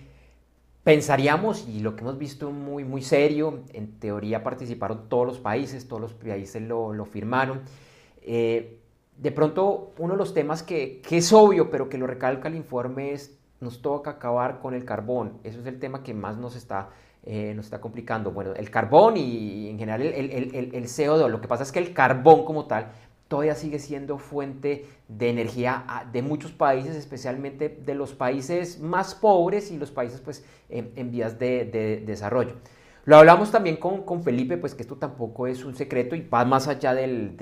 pensaríamos, 0.88 1.68
y 1.68 1.80
lo 1.80 1.94
que 1.94 2.00
hemos 2.00 2.16
visto 2.16 2.50
muy, 2.50 2.82
muy 2.82 3.02
serio, 3.02 3.60
en 3.74 4.00
teoría 4.00 4.42
participaron 4.42 5.10
todos 5.10 5.26
los 5.26 5.38
países, 5.38 5.86
todos 5.86 6.00
los 6.00 6.14
países 6.14 6.62
lo, 6.62 6.94
lo 6.94 7.04
firmaron. 7.04 7.60
Eh, 8.22 8.80
de 9.18 9.30
pronto, 9.30 9.92
uno 9.98 10.14
de 10.14 10.18
los 10.18 10.32
temas 10.32 10.62
que, 10.62 11.02
que, 11.06 11.18
es 11.18 11.30
obvio, 11.30 11.70
pero 11.70 11.90
que 11.90 11.98
lo 11.98 12.06
recalca 12.06 12.48
el 12.48 12.54
informe 12.54 13.12
es, 13.12 13.38
nos 13.60 13.82
toca 13.82 14.12
acabar 14.12 14.60
con 14.60 14.72
el 14.72 14.86
carbón. 14.86 15.34
Eso 15.44 15.60
es 15.60 15.66
el 15.66 15.78
tema 15.78 16.02
que 16.02 16.14
más 16.14 16.38
nos 16.38 16.56
está, 16.56 16.88
eh, 17.22 17.52
nos 17.54 17.66
está 17.66 17.82
complicando. 17.82 18.30
Bueno, 18.30 18.54
el 18.54 18.70
carbón 18.70 19.18
y, 19.18 19.68
en 19.68 19.78
general 19.78 20.00
el, 20.00 20.14
el, 20.14 20.54
el, 20.54 20.74
el 20.74 20.84
CO2. 20.84 21.28
Lo 21.28 21.42
que 21.42 21.48
pasa 21.48 21.64
es 21.64 21.70
que 21.70 21.80
el 21.80 21.92
carbón 21.92 22.46
como 22.46 22.64
tal 22.64 22.92
todavía 23.28 23.54
sigue 23.54 23.78
siendo 23.78 24.18
fuente 24.18 24.86
de 25.06 25.30
energía 25.30 25.84
ah, 25.86 26.04
de 26.10 26.22
muchos 26.22 26.50
países, 26.50 26.96
especialmente 26.96 27.68
de 27.68 27.94
los 27.94 28.14
países 28.14 28.80
más 28.80 29.14
pobres 29.14 29.70
y 29.70 29.76
los 29.76 29.90
países 29.90 30.20
pues, 30.20 30.44
en, 30.70 31.10
vías 31.10 31.38
de, 31.38 32.02
desarrollo. 32.04 32.54
Lo 33.04 33.16
hablamos 33.16 33.50
también 33.50 33.76
con, 33.76 34.02
con, 34.02 34.22
Felipe, 34.22 34.56
pues 34.56 34.74
que 34.74 34.82
esto 34.82 34.96
tampoco 34.96 35.46
es 35.46 35.64
un 35.64 35.74
secreto 35.74 36.16
y 36.16 36.22
va 36.22 36.44
más 36.44 36.68
allá 36.68 36.94
del, 36.94 37.36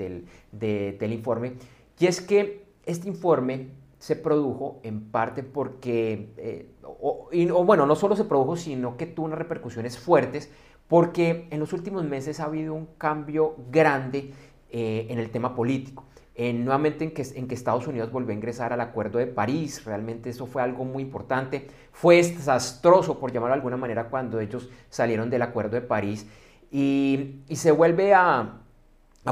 del, 0.51 1.13
informe, 1.13 1.53
y 1.99 2.05
es 2.05 2.21
que 2.21 2.67
este 2.85 3.07
informe 3.07 3.69
se 3.99 4.15
produjo 4.15 4.79
en 4.83 5.09
parte 5.09 5.43
porque, 5.43 6.33
eh, 6.37 6.69
o, 6.83 7.29
bueno, 7.65 7.85
no 7.85 7.95
solo 7.95 8.15
se 8.15 8.25
produjo, 8.25 8.55
sino 8.55 8.95
que 8.95 9.07
tuvo 9.07 9.25
unas 9.25 9.39
repercusiones 9.39 9.97
fuertes, 9.97 10.51
porque 10.87 11.47
en 11.51 11.59
los 11.59 11.73
últimos 11.73 12.05
meses 12.05 12.39
ha 12.39 12.45
habido 12.45 12.73
un 12.73 12.87
cambio 12.97 13.55
grande 13.69 14.33
eh, 14.71 15.07
en 15.09 15.19
el 15.19 15.29
tema 15.29 15.55
político. 15.55 16.05
nuevamente 16.37 17.03
en 17.03 17.11
que, 17.47 17.53
Estados 17.55 17.87
Unidos 17.87 18.11
volvió 18.11 18.31
a 18.31 18.35
ingresar 18.35 18.73
al 18.73 18.81
Acuerdo 18.81 19.19
de 19.19 19.27
París, 19.27 19.83
realmente 19.85 20.29
eso 20.29 20.45
fue 20.45 20.61
algo 20.61 20.85
muy 20.85 21.03
importante. 21.03 21.67
Fue 21.91 22.17
desastroso, 22.17 23.19
por 23.19 23.31
llamarlo 23.31 23.55
de 23.55 23.59
alguna 23.59 23.77
manera, 23.77 24.09
cuando 24.09 24.39
ellos 24.39 24.69
salieron 24.89 25.29
del 25.29 25.41
Acuerdo 25.41 25.75
de 25.75 25.81
París 25.81 26.27
y, 26.71 27.41
se 27.51 27.71
vuelve 27.71 28.13
a, 28.13 28.61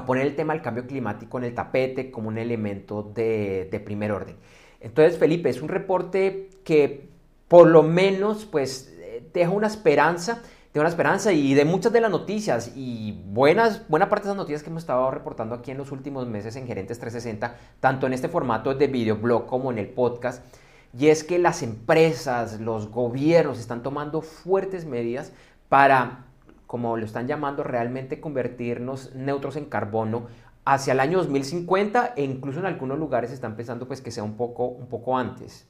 poner 0.05 0.25
el 0.25 0.35
tema 0.35 0.53
del 0.53 0.61
cambio 0.61 0.85
climático 0.85 1.37
en 1.37 1.45
el 1.45 1.53
tapete 1.53 2.11
como 2.11 2.27
un 2.27 2.37
elemento 2.37 3.03
de, 3.03 3.67
de 3.71 3.79
primer 3.79 4.11
orden. 4.11 4.35
Entonces, 4.81 5.17
Felipe, 5.17 5.49
es 5.49 5.61
un 5.61 5.69
reporte 5.69 6.49
que 6.63 7.07
por 7.47 7.67
lo 7.67 7.83
menos 7.83 8.45
pues 8.45 8.93
eh, 8.99 9.23
deja 9.33 9.51
una 9.51 9.67
esperanza 9.67 10.41
tengo 10.75 10.81
una 10.81 10.89
esperanza 10.89 11.31
y 11.31 11.53
de 11.53 11.63
muchas 11.63 11.93
de 11.93 12.01
las 12.01 12.11
noticias 12.11 12.73
y 12.75 13.13
buenas, 13.27 13.87
buena 13.87 14.09
parte 14.09 14.25
de 14.25 14.31
esas 14.31 14.37
noticias 14.37 14.61
que 14.61 14.69
hemos 14.69 14.83
estado 14.83 15.09
reportando 15.09 15.55
aquí 15.55 15.71
en 15.71 15.77
los 15.77 15.93
últimos 15.93 16.27
meses 16.27 16.57
en 16.57 16.67
Gerentes 16.67 16.99
360, 16.99 17.55
tanto 17.79 18.07
en 18.07 18.11
este 18.11 18.27
formato 18.27 18.75
de 18.75 18.87
videoblog 18.87 19.45
como 19.45 19.71
en 19.71 19.77
el 19.77 19.87
podcast, 19.87 20.43
y 20.91 21.07
es 21.07 21.23
que 21.23 21.39
las 21.39 21.63
empresas, 21.63 22.59
los 22.59 22.91
gobiernos 22.91 23.57
están 23.57 23.83
tomando 23.83 24.21
fuertes 24.21 24.85
medidas 24.85 25.31
para, 25.69 26.25
como 26.67 26.97
lo 26.97 27.05
están 27.05 27.25
llamando, 27.25 27.63
realmente 27.63 28.19
convertirnos 28.19 29.15
neutros 29.15 29.55
en 29.55 29.67
carbono 29.67 30.27
hacia 30.65 30.91
el 30.91 30.99
año 30.99 31.19
2050 31.19 32.15
e 32.17 32.23
incluso 32.25 32.59
en 32.59 32.65
algunos 32.65 32.99
lugares 32.99 33.31
están 33.31 33.55
pensando 33.55 33.87
pues 33.87 34.01
que 34.01 34.11
sea 34.11 34.25
un 34.25 34.35
poco, 34.35 34.65
un 34.65 34.87
poco 34.87 35.17
antes. 35.17 35.69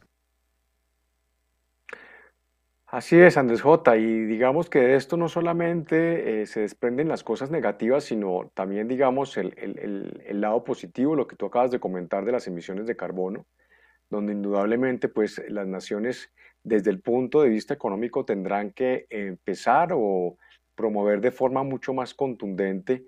Así 2.96 3.20
es, 3.20 3.36
Andrés 3.36 3.62
J. 3.62 3.98
Y 3.98 4.24
digamos 4.24 4.70
que 4.70 4.80
de 4.80 4.96
esto 4.96 5.18
no 5.18 5.28
solamente 5.28 6.44
eh, 6.44 6.46
se 6.46 6.62
desprenden 6.62 7.10
las 7.10 7.25
cosas 7.25 7.52
negativas, 7.52 8.06
sino 8.06 8.50
también, 8.54 8.88
digamos, 8.88 9.36
el, 9.36 9.54
el, 9.58 10.40
lado 10.40 10.64
positivo, 10.64 11.14
lo 11.14 11.28
que 11.28 11.36
tú 11.36 11.46
acabas 11.46 11.72
de 11.72 11.82
comentar 11.82 12.24
de 12.24 12.32
las 12.32 12.48
emisiones 12.48 12.88
de 12.88 12.96
carbono, 12.96 13.48
donde 14.10 14.31
indudablemente, 14.31 15.10
pues, 15.10 15.42
las 15.50 15.68
naciones, 15.68 16.31
desde 16.64 16.90
el 16.90 17.01
punto 17.01 17.42
de 17.42 17.50
vista 17.50 17.74
económico, 17.74 18.24
tendrán 18.24 18.72
que 18.72 19.08
empezar 19.10 19.90
o 19.94 20.38
promover 20.74 21.20
de 21.20 21.31
forma 21.31 21.64
mucho 21.64 21.94
más 21.94 22.14
contundente 22.14 23.03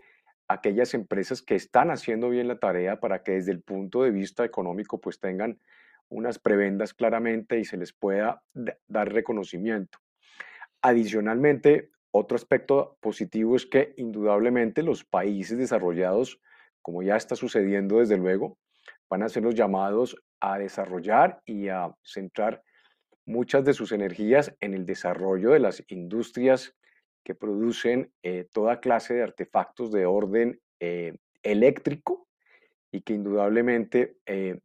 aquellas 0.50 0.95
empresas 0.95 1.41
que 1.41 1.56
están 1.56 1.91
haciendo 1.91 2.30
bien 2.30 2.50
la 2.50 2.60
tarea 2.60 3.00
para 3.00 3.23
que 3.23 3.32
desde 3.34 3.54
el 3.54 3.62
punto 3.62 4.04
de 4.04 4.12
vista 4.12 4.43
económico, 4.43 5.00
pues, 5.00 5.21
tengan 5.21 5.60
unas 6.10 6.39
prebendas 6.39 6.93
claramente 6.93 7.60
y 7.60 7.65
se 7.65 7.78
les 7.78 7.93
pueda 7.93 8.41
dar 8.88 9.12
reconocimiento. 9.12 10.00
Adicionalmente, 10.82 11.89
otro 12.12 12.36
aspecto 12.36 12.98
positivo 13.00 13.56
es 13.56 13.65
que 13.65 13.93
indudablemente 13.98 14.84
los 14.84 15.04
países 15.04 15.58
desarrollados, 15.58 16.39
como 16.82 17.04
ya 17.04 17.15
está 17.15 17.36
sucediendo 17.36 18.00
desde 18.00 18.17
luego, 18.17 18.58
van 19.10 19.24
a 19.24 19.30
ser 19.30 19.43
los 19.43 19.56
llamados 19.56 20.15
a 20.39 20.58
desarrollar 20.58 21.41
y 21.46 21.67
a 21.70 21.93
centrar 22.04 22.63
muchas 23.26 23.65
de 23.65 23.74
sus 23.74 23.91
energías 23.91 24.56
en 24.62 24.74
el 24.74 24.86
desarrollo 24.86 25.52
de 25.52 25.60
las 25.60 25.84
industrias 25.89 26.76
que 27.24 27.36
producen 27.36 28.12
eh, 28.24 28.48
toda 28.54 28.80
clase 28.80 29.15
de 29.15 29.24
artefactos 29.24 29.91
de 29.91 30.06
orden 30.06 30.62
eh, 30.80 31.17
eléctrico 31.43 32.28
y 32.91 33.02
que 33.02 33.13
indudablemente 33.13 34.17
eh, 34.26 34.60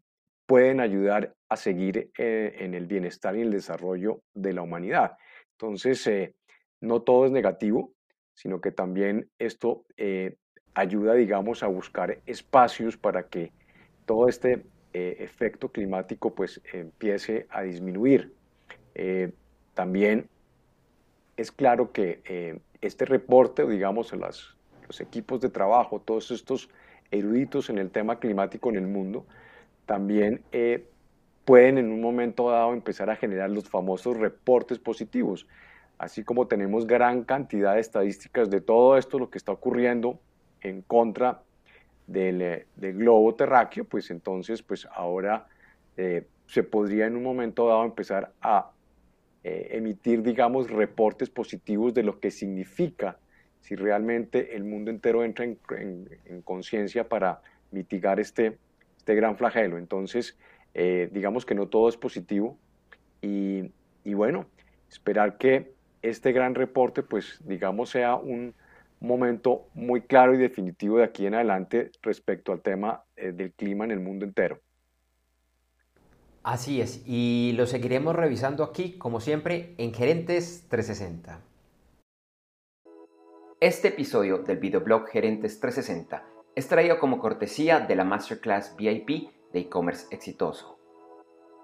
pueden 0.53 0.81
ayudar 0.81 1.33
a 1.49 1.57
seguir 1.57 2.11
eh, 2.19 2.57
en 2.59 2.75
el 2.75 2.85
bienestar 2.87 3.35
y 3.35 3.41
el 3.41 3.51
desarrollo 3.51 4.21
de 4.35 4.53
la 4.53 4.61
humanidad. 4.61 5.17
Entonces, 5.53 6.07
eh, 6.07 6.35
no 6.83 7.01
todo 7.01 7.25
es 7.25 7.33
negativo, 7.33 7.95
sino 8.35 8.61
que 8.61 8.71
también 8.71 9.31
esto 9.39 9.87
eh, 9.97 10.37
ayuda, 10.75 11.15
digamos, 11.15 11.63
a 11.63 11.69
buscar 11.69 12.19
espacios 12.27 12.99
para 12.99 13.29
que 13.29 13.51
todo 14.05 14.29
este 14.29 14.67
efecto 14.93 15.73
climático 15.73 16.35
pues 16.35 16.61
empiece 16.71 17.47
a 17.49 17.63
disminuir. 17.63 18.35
también 19.73 20.29
es 21.39 21.51
claro 21.51 21.93
que 21.93 22.61
este 22.83 23.07
reporte, 23.07 23.67
digamos, 23.67 24.13
los 24.13 25.01
equipos 25.01 25.41
de 25.41 25.49
trabajo, 25.49 26.03
todos 26.05 26.31
estos 26.31 26.69
eruditos 27.11 27.71
en 27.71 27.79
el 27.79 27.91
tema 27.91 28.19
climático 28.19 28.69
en 28.69 28.77
el 28.77 28.87
mundo, 28.87 29.25
también 29.87 30.43
eh, 30.53 30.87
pueden 31.45 31.79
en 31.79 31.91
un 31.91 32.01
momento 32.01 32.51
dado 32.51 32.73
empezar 32.73 33.11
a 33.11 33.17
generar 33.17 33.51
los 33.51 33.69
famosos 33.69 34.17
reportes 34.17 34.79
positivos. 34.79 35.47
Así 35.99 36.25
como 36.25 36.47
tenemos 36.47 36.87
gran 36.87 37.25
cantidad 37.25 37.75
de 37.75 37.81
estadísticas 37.81 38.51
de 38.51 38.61
todo 38.61 38.97
esto, 38.97 39.19
lo 39.19 39.31
que 39.31 39.39
está 39.39 39.53
ocurriendo 39.53 40.19
en 40.61 40.83
contra 40.83 41.43
del, 42.07 42.43
eh, 42.43 42.67
globo 42.77 43.35
terráqueo, 43.35 43.85
pues 43.85 44.11
entonces, 44.11 44.63
pues 44.63 44.87
ahora 44.93 45.47
eh, 45.97 46.27
se 46.47 46.63
podría 46.63 47.07
en 47.07 47.17
un 47.17 47.23
momento 47.23 47.69
dado 47.69 47.85
empezar 47.85 48.33
a 48.41 48.71
emitir, 49.45 50.23
digamos, 50.23 50.71
reportes 50.71 51.29
positivos 51.29 51.93
de 51.95 52.05
lo 52.05 52.21
que 52.21 52.31
significa 52.31 53.19
si 53.61 53.75
realmente 53.75 54.55
el 54.55 54.63
mundo 54.63 54.89
entero 54.89 55.25
entra 55.25 55.45
en, 55.45 55.59
en 56.27 56.43
conciencia 56.43 57.09
para 57.09 57.41
mitigar 57.73 58.21
este, 58.21 58.57
este 59.03 59.17
gran 59.17 59.37
flagelo. 59.37 59.79
Entonces, 59.79 60.39
eh, 60.75 61.09
digamos 61.13 61.45
que 61.45 61.57
no 61.57 61.67
todo 61.67 61.89
es 61.89 61.97
positivo 61.97 62.57
y, 63.21 63.73
bueno, 64.05 64.47
esperar 64.89 65.39
que 65.39 65.73
este 66.03 66.31
gran 66.31 66.55
reporte, 66.55 67.03
pues 67.03 67.41
digamos, 67.45 67.91
sea 67.91 68.15
un 68.15 68.55
momento 69.01 69.67
muy 69.75 70.03
claro 70.03 70.35
y 70.35 70.39
definitivo 70.39 70.99
de 70.99 71.05
aquí 71.05 71.27
en 71.27 71.35
adelante 71.35 71.91
respecto 72.01 72.53
al 72.53 72.61
tema 72.63 73.03
eh, 73.17 73.33
del 73.33 73.53
clima 73.53 73.85
en 73.85 73.91
el 73.91 73.99
mundo 73.99 74.25
entero. 74.25 74.61
Así 76.45 76.81
es, 76.81 77.03
y 77.05 77.55
lo 77.57 77.67
seguiremos 77.67 78.15
revisando 78.15 78.63
aquí, 78.63 78.99
como 78.99 79.21
siempre, 79.21 79.75
en 79.79 79.93
Gerentes 79.93 80.67
360. 80.69 81.41
Este 83.61 83.89
episodio 83.89 84.39
del 84.39 84.59
videoblog 84.59 85.09
Gerentes 85.09 85.59
360 85.61 86.32
es 86.55 86.69
traído 86.69 86.99
como 86.99 87.19
cortesía 87.19 87.81
de 87.81 87.97
la 87.97 88.05
Masterclass 88.05 88.77
VIP 88.77 89.31
de 89.53 89.61
e-commerce 89.61 90.07
exitoso. 90.11 90.79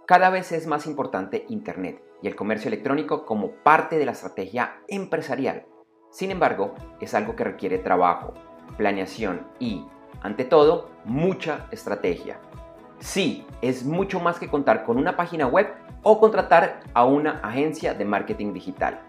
Cada 0.07 0.31
vez 0.31 0.53
es 0.53 0.67
más 0.67 0.87
importante 0.87 1.45
Internet 1.49 2.03
y 2.23 2.29
el 2.29 2.37
comercio 2.37 2.69
electrónico 2.69 3.27
como 3.27 3.51
parte 3.63 3.99
de 3.99 4.07
la 4.07 4.13
estrategia 4.13 4.81
empresarial. 4.89 5.67
Sin 6.11 6.31
embargo, 6.31 6.75
es 7.01 7.13
algo 7.15 7.37
que 7.37 7.45
requiere 7.45 7.79
trabajo, 7.79 8.33
planeación 8.79 9.47
y, 9.59 9.85
ante 10.23 10.47
todo, 10.47 10.89
mucha 11.05 11.67
estrategia. 11.71 12.41
Sí, 12.99 13.47
es 13.61 13.85
mucho 13.85 14.21
más 14.21 14.39
que 14.39 14.49
contar 14.49 14.85
con 14.85 14.97
una 14.97 15.17
página 15.17 15.47
web 15.47 15.69
o 16.03 16.19
contratar 16.19 16.81
a 16.95 17.05
una 17.05 17.41
agencia 17.41 17.93
de 17.93 18.07
marketing 18.07 18.55
digital. 18.55 19.01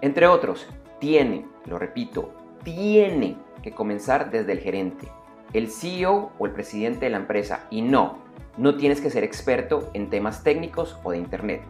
Entre 0.00 0.26
otros, 0.26 0.66
tiene, 0.98 1.46
lo 1.66 1.78
repito, 1.78 2.32
tiene 2.74 3.36
que 3.62 3.70
comenzar 3.72 4.30
desde 4.30 4.52
el 4.52 4.60
gerente, 4.60 5.08
el 5.54 5.70
CEO 5.70 6.32
o 6.38 6.46
el 6.46 6.52
presidente 6.52 7.06
de 7.06 7.10
la 7.10 7.16
empresa. 7.16 7.66
Y 7.70 7.80
no, 7.82 8.18
no 8.56 8.76
tienes 8.76 9.00
que 9.00 9.10
ser 9.10 9.24
experto 9.24 9.90
en 9.94 10.10
temas 10.10 10.42
técnicos 10.42 10.98
o 11.02 11.10
de 11.12 11.18
Internet. 11.18 11.62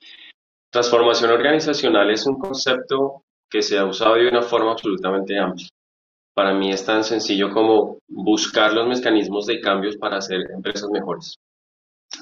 Transformación 0.71 1.31
organizacional 1.31 2.11
es 2.11 2.27
un 2.27 2.37
concepto 2.37 3.23
que 3.49 3.63
se 3.63 3.79
ha 3.79 3.85
usado 3.85 4.15
de 4.15 4.29
una 4.29 4.43
forma 4.43 4.73
absolutamente 4.73 5.37
amplia. 5.39 5.67
Para 6.35 6.53
mí 6.53 6.69
es 6.69 6.85
tan 6.85 7.03
sencillo 7.03 7.51
como 7.51 7.97
buscar 8.07 8.73
los 8.73 8.87
mecanismos 8.87 9.47
de 9.47 9.59
cambios 9.59 9.97
para 9.97 10.17
hacer 10.17 10.41
empresas 10.53 10.87
mejores. 10.91 11.35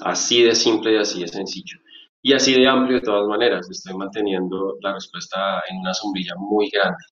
Así 0.00 0.42
de 0.42 0.54
simple 0.54 0.94
y 0.94 0.96
así 0.96 1.20
de 1.20 1.28
sencillo. 1.28 1.78
Y 2.22 2.32
así 2.32 2.54
de 2.54 2.68
amplio 2.68 2.96
de 2.96 3.04
todas 3.04 3.26
maneras. 3.26 3.68
Estoy 3.70 3.96
manteniendo 3.96 4.76
la 4.80 4.94
respuesta 4.94 5.62
en 5.68 5.78
una 5.78 5.94
sombrilla 5.94 6.34
muy 6.36 6.68
grande. 6.70 7.04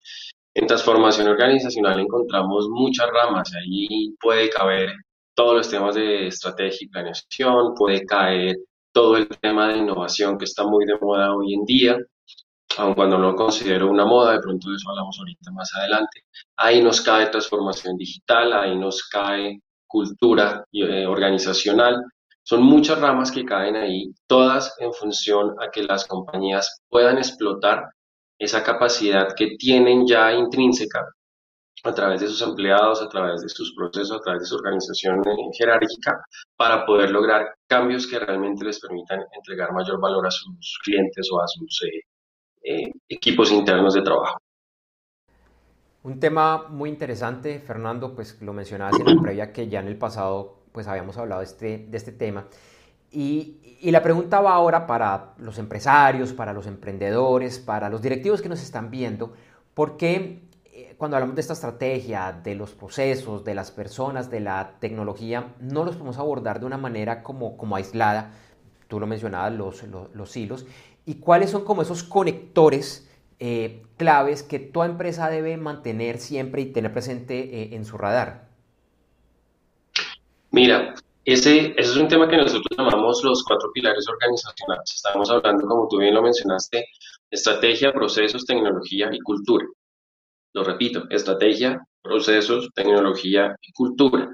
En 0.54 0.66
transformación 0.66 1.28
organizacional 1.28 2.00
encontramos 2.00 2.68
muchas 2.70 3.08
ramas, 3.10 3.52
ahí 3.54 4.14
puede 4.18 4.48
caber 4.48 4.90
todos 5.34 5.54
los 5.54 5.68
temas 5.68 5.94
de 5.94 6.28
estrategia 6.28 6.78
y 6.80 6.88
planeación, 6.88 7.74
puede 7.74 8.06
caer 8.06 8.56
todo 8.90 9.18
el 9.18 9.28
tema 9.28 9.68
de 9.68 9.76
innovación 9.76 10.38
que 10.38 10.46
está 10.46 10.64
muy 10.64 10.86
de 10.86 10.96
moda 10.98 11.34
hoy 11.34 11.52
en 11.52 11.64
día, 11.66 11.98
aun 12.78 12.94
cuando 12.94 13.18
no 13.18 13.34
considero 13.34 13.90
una 13.90 14.06
moda, 14.06 14.32
de 14.32 14.40
pronto 14.40 14.70
de 14.70 14.76
eso 14.76 14.88
hablamos 14.88 15.18
ahorita 15.18 15.50
más 15.52 15.70
adelante. 15.76 16.22
Ahí 16.56 16.82
nos 16.82 17.02
cae 17.02 17.26
transformación 17.26 17.98
digital, 17.98 18.54
ahí 18.54 18.78
nos 18.78 19.06
cae 19.08 19.60
cultura 19.86 20.64
eh, 20.72 21.04
organizacional. 21.06 22.02
Son 22.48 22.62
muchas 22.62 23.00
ramas 23.00 23.32
que 23.32 23.44
caen 23.44 23.74
ahí, 23.74 24.14
todas 24.28 24.72
en 24.78 24.92
función 24.92 25.56
a 25.60 25.68
que 25.68 25.82
las 25.82 26.06
compañías 26.06 26.80
puedan 26.88 27.18
explotar 27.18 27.86
esa 28.38 28.62
capacidad 28.62 29.34
que 29.34 29.56
tienen 29.58 30.06
ya 30.06 30.32
intrínseca 30.32 31.04
a 31.82 31.92
través 31.92 32.20
de 32.20 32.28
sus 32.28 32.40
empleados, 32.42 33.02
a 33.02 33.08
través 33.08 33.42
de 33.42 33.48
sus 33.48 33.74
procesos, 33.74 34.18
a 34.18 34.20
través 34.20 34.42
de 34.42 34.46
su 34.46 34.54
organización 34.54 35.24
jerárquica, 35.58 36.22
para 36.56 36.86
poder 36.86 37.10
lograr 37.10 37.52
cambios 37.66 38.06
que 38.06 38.20
realmente 38.20 38.64
les 38.64 38.78
permitan 38.78 39.24
entregar 39.34 39.72
mayor 39.72 40.00
valor 40.00 40.24
a 40.24 40.30
sus 40.30 40.78
clientes 40.84 41.28
o 41.32 41.40
a 41.40 41.48
sus 41.48 41.82
eh, 41.82 42.00
eh, 42.62 42.92
equipos 43.08 43.50
internos 43.50 43.94
de 43.94 44.02
trabajo. 44.02 44.38
Un 46.04 46.20
tema 46.20 46.68
muy 46.68 46.90
interesante, 46.90 47.58
Fernando, 47.58 48.14
pues 48.14 48.40
lo 48.40 48.52
mencionabas 48.52 49.00
en 49.00 49.16
la 49.16 49.20
previa 49.20 49.52
que 49.52 49.66
ya 49.66 49.80
en 49.80 49.88
el 49.88 49.98
pasado 49.98 50.65
pues 50.76 50.88
habíamos 50.88 51.16
hablado 51.16 51.40
de 51.40 51.46
este, 51.46 51.86
de 51.88 51.96
este 51.96 52.12
tema. 52.12 52.48
Y, 53.10 53.62
la 53.80 54.02
pregunta 54.02 54.42
va 54.42 54.52
ahora 54.52 54.86
para 54.86 55.32
los 55.38 55.58
empresarios, 55.58 56.34
para 56.34 56.52
los 56.52 56.66
emprendedores, 56.66 57.58
para 57.58 57.88
los 57.88 58.02
directivos 58.02 58.42
que 58.42 58.50
nos 58.50 58.62
están 58.62 58.90
viendo, 58.90 59.32
¿por 59.72 59.96
qué 59.96 60.42
eh, 60.66 60.94
cuando 60.98 61.16
hablamos 61.16 61.34
de 61.34 61.40
esta 61.40 61.54
estrategia, 61.54 62.38
de 62.44 62.54
los 62.54 62.72
procesos, 62.74 63.42
de 63.42 63.54
las 63.54 63.70
personas, 63.70 64.28
de 64.28 64.40
la 64.40 64.74
tecnología, 64.80 65.54
no 65.60 65.86
los 65.86 65.94
podemos 65.94 66.18
abordar 66.18 66.60
de 66.60 66.66
una 66.66 66.76
manera 66.76 67.22
como, 67.22 67.56
como 67.56 67.76
aislada? 67.76 68.34
Tú 68.86 69.00
lo 69.00 69.06
mencionabas, 69.06 69.54
los, 69.54 69.82
los, 70.12 70.36
hilos. 70.36 70.66
¿Y 71.06 71.14
cuáles 71.14 71.48
son 71.48 71.64
como 71.64 71.80
esos 71.80 72.02
conectores 72.02 73.08
eh, 73.38 73.82
claves 73.96 74.42
que 74.42 74.58
toda 74.58 74.84
empresa 74.84 75.30
debe 75.30 75.56
mantener 75.56 76.18
siempre 76.18 76.60
y 76.60 76.66
tener 76.66 76.92
presente 76.92 77.62
eh, 77.62 77.76
en 77.76 77.86
su 77.86 77.96
radar? 77.96 78.45
Mira, 80.50 80.94
ese, 81.24 81.74
es 81.76 81.96
un 81.96 82.08
tema 82.08 82.28
que 82.28 82.36
nosotros 82.36 82.66
llamamos 82.78 83.22
los 83.24 83.42
cuatro 83.42 83.70
pilares 83.72 84.06
organizacionales. 84.08 84.92
Estamos 84.94 85.28
hablando, 85.30 85.66
como 85.66 85.88
tú 85.88 85.98
bien 85.98 86.14
lo 86.14 86.22
mencionaste, 86.22 86.86
estrategia, 87.30 87.92
procesos, 87.92 88.46
tecnología 88.46 89.08
y 89.12 89.18
cultura. 89.20 89.66
Lo 90.54 90.62
repito, 90.62 91.04
estrategia, 91.10 91.84
procesos, 92.00 92.70
tecnología 92.74 93.56
y 93.60 93.72
cultura. 93.72 94.32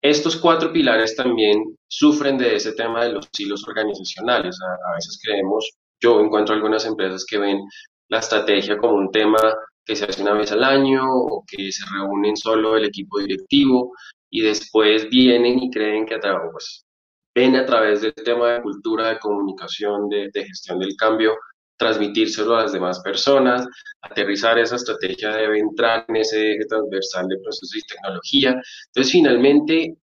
Estos 0.00 0.36
cuatro 0.36 0.72
pilares 0.72 1.14
también 1.14 1.76
sufren 1.86 2.38
de 2.38 2.56
ese 2.56 2.72
tema 2.72 3.04
de 3.04 3.12
los 3.12 3.28
hilos 3.38 3.62
organizacionales. 3.68 4.58
A, 4.62 4.90
a 4.90 4.94
veces 4.94 5.18
creemos, 5.22 5.70
yo 6.00 6.20
encuentro 6.20 6.54
algunas 6.54 6.86
empresas 6.86 7.26
que 7.28 7.38
ven 7.38 7.60
la 8.08 8.20
estrategia 8.20 8.78
como 8.78 8.94
un 8.94 9.10
tema 9.10 9.40
que 9.84 9.94
se 9.94 10.06
hace 10.06 10.22
una 10.22 10.32
vez 10.32 10.52
al 10.52 10.64
año 10.64 11.02
o 11.04 11.44
que 11.46 11.70
se 11.70 11.84
reúnen 11.92 12.36
solo 12.36 12.76
el 12.76 12.86
equipo 12.86 13.18
directivo 13.18 13.92
y 14.30 14.42
después 14.42 15.08
vienen 15.08 15.58
y 15.58 15.70
creen 15.70 16.06
que 16.06 16.14
a 16.14 16.20
través, 16.20 16.50
pues, 16.52 16.86
ven 17.34 17.56
a 17.56 17.64
través 17.64 18.02
del 18.02 18.14
tema 18.14 18.54
de 18.54 18.62
cultura, 18.62 19.08
de 19.10 19.18
comunicación, 19.18 20.08
de, 20.08 20.30
gestión 20.34 20.78
del 20.78 20.96
cambio, 20.96 21.36
transmitírselo 21.76 22.56
a 22.56 22.62
las 22.62 22.72
demás 22.72 23.00
personas, 23.00 23.66
aterrizar 24.02 24.58
esa 24.58 24.76
estrategia 24.76 25.30
debe 25.30 25.60
entrar 25.60 26.04
en 26.08 26.16
ese 26.16 26.54
eje 26.54 26.66
transversal 26.66 27.28
de 27.28 27.38
procesos 27.38 27.76
y 27.76 27.86
tecnología. 27.86 28.60
Entonces, 28.88 29.12
finalmente, 29.12 29.96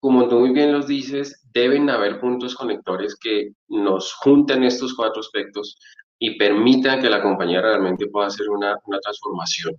como 0.00 0.28
tú 0.28 0.40
muy 0.40 0.50
bien 0.50 0.72
los 0.72 0.88
dices, 0.88 1.40
deben 1.52 1.88
haber 1.88 2.20
puntos 2.20 2.56
conectores 2.56 3.16
que 3.16 3.52
nos 3.68 4.12
junten 4.14 4.64
estos 4.64 4.94
cuatro 4.94 5.20
aspectos 5.20 5.78
y 6.18 6.38
permitan 6.38 7.00
que 7.00 7.10
la 7.10 7.22
compañía 7.22 7.60
realmente 7.60 8.06
pueda 8.06 8.28
hacer 8.28 8.48
una, 8.48 8.76
una 8.86 8.98
transformación 9.00 9.74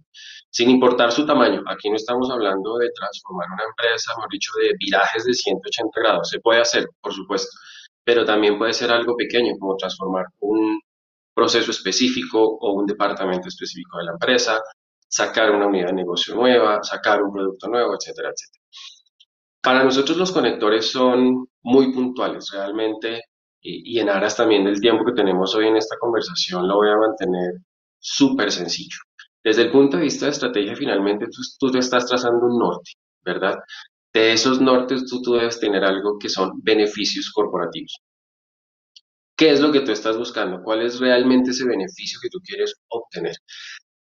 sin 0.56 0.70
importar 0.70 1.12
su 1.12 1.26
tamaño. 1.26 1.62
Aquí 1.68 1.90
no 1.90 1.98
estamos 1.98 2.30
hablando 2.32 2.78
de 2.78 2.90
transformar 2.92 3.48
una 3.54 3.64
empresa, 3.64 4.14
hemos 4.16 4.28
dicho, 4.30 4.52
de 4.62 4.72
virajes 4.80 5.26
de 5.26 5.34
180 5.34 6.00
grados. 6.00 6.30
Se 6.30 6.40
puede 6.40 6.62
hacer, 6.62 6.88
por 7.02 7.14
supuesto, 7.14 7.50
pero 8.06 8.24
también 8.24 8.58
puede 8.58 8.72
ser 8.72 8.90
algo 8.92 9.18
pequeño, 9.18 9.54
como 9.60 9.76
transformar 9.76 10.26
un 10.40 10.80
proceso 11.34 11.72
específico 11.72 12.40
o 12.42 12.72
un 12.72 12.86
departamento 12.86 13.50
específico 13.50 13.98
de 13.98 14.06
la 14.06 14.12
empresa, 14.14 14.62
sacar 15.10 15.52
una 15.52 15.68
unidad 15.68 15.88
de 15.88 15.94
negocio 15.94 16.34
nueva, 16.36 16.82
sacar 16.84 17.22
un 17.22 17.34
producto 17.34 17.68
nuevo, 17.68 17.94
etcétera, 17.94 18.30
etcétera. 18.30 18.64
Para 19.62 19.84
nosotros 19.84 20.18
los 20.18 20.32
conectores 20.32 20.90
son 20.90 21.48
muy 21.64 21.92
puntuales, 21.92 22.50
realmente, 22.54 23.24
y, 23.66 24.00
en 24.00 24.10
aras 24.10 24.38
también 24.38 24.66
del 24.66 24.80
tiempo 24.80 25.04
que 25.06 25.14
tenemos 25.14 25.56
hoy 25.56 25.68
en 25.68 25.78
esta 25.78 25.98
conversación, 26.00 26.68
lo 26.68 26.76
voy 26.76 26.90
a 26.90 26.98
mantener 26.98 27.54
súper 28.00 28.52
sencillo. 28.52 28.98
Desde 29.44 29.64
el 29.64 29.72
punto 29.72 29.98
de 29.98 30.04
vista 30.04 30.26
de 30.26 30.32
estrategia, 30.32 30.76
finalmente 30.76 31.26
tú, 31.28 31.42
tú 31.72 31.78
estás 31.78 32.06
trazando 32.08 32.46
un 32.46 32.60
norte, 32.60 32.92
¿verdad? 33.24 33.56
De 34.14 34.34
esos 34.34 34.62
nortes 34.62 35.06
tú, 35.10 35.22
tú 35.22 35.34
debes 35.34 35.60
tener 35.60 35.84
algo 35.84 36.18
que 36.20 36.30
son 36.30 36.52
beneficios 36.64 37.32
corporativos. 37.32 37.98
¿Qué 39.38 39.50
es 39.52 39.60
lo 39.60 39.72
que 39.72 39.82
tú 39.82 39.92
estás 39.92 40.18
buscando? 40.18 40.62
¿Cuál 40.64 40.82
es 40.84 41.00
realmente 41.00 41.52
ese 41.52 41.66
beneficio 41.66 42.20
que 42.22 42.30
tú 42.30 42.40
quieres 42.40 42.76
obtener? 42.90 43.36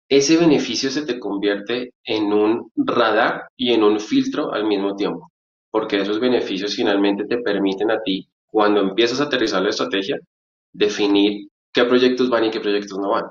Ese 0.09 0.37
beneficio 0.37 0.89
se 0.91 1.05
te 1.05 1.19
convierte 1.19 1.93
en 2.03 2.33
un 2.33 2.71
radar 2.75 3.49
y 3.57 3.73
en 3.73 3.83
un 3.83 3.99
filtro 3.99 4.53
al 4.53 4.65
mismo 4.65 4.95
tiempo. 4.95 5.31
porque 5.71 5.97
esos 6.01 6.19
beneficios 6.19 6.75
finalmente 6.75 7.25
te 7.25 7.37
permiten 7.39 7.91
a 7.91 8.01
ti, 8.01 8.27
cuando 8.57 8.81
empiezas 8.81 9.21
a 9.21 9.25
aterrizar 9.25 9.61
la 9.61 9.69
estrategia, 9.69 10.17
definir 10.73 11.47
qué 11.71 11.85
proyectos 11.85 12.27
van 12.27 12.45
y 12.45 12.49
qué 12.49 12.59
proyectos 12.59 12.97
no 12.97 13.11
van, 13.11 13.25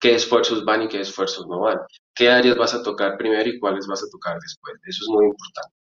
qué 0.00 0.14
esfuerzos 0.14 0.64
van 0.64 0.84
y 0.84 0.88
qué 0.88 1.00
esfuerzos 1.00 1.46
no 1.46 1.60
van, 1.60 1.76
qué 2.14 2.30
áreas 2.30 2.56
vas 2.56 2.72
a 2.72 2.82
tocar 2.82 3.18
primero 3.18 3.46
y 3.50 3.60
cuáles 3.60 3.86
vas 3.86 4.02
a 4.02 4.06
tocar 4.10 4.38
después. 4.40 4.74
Eso 4.86 5.04
es 5.04 5.08
muy 5.10 5.26
importante. 5.26 5.74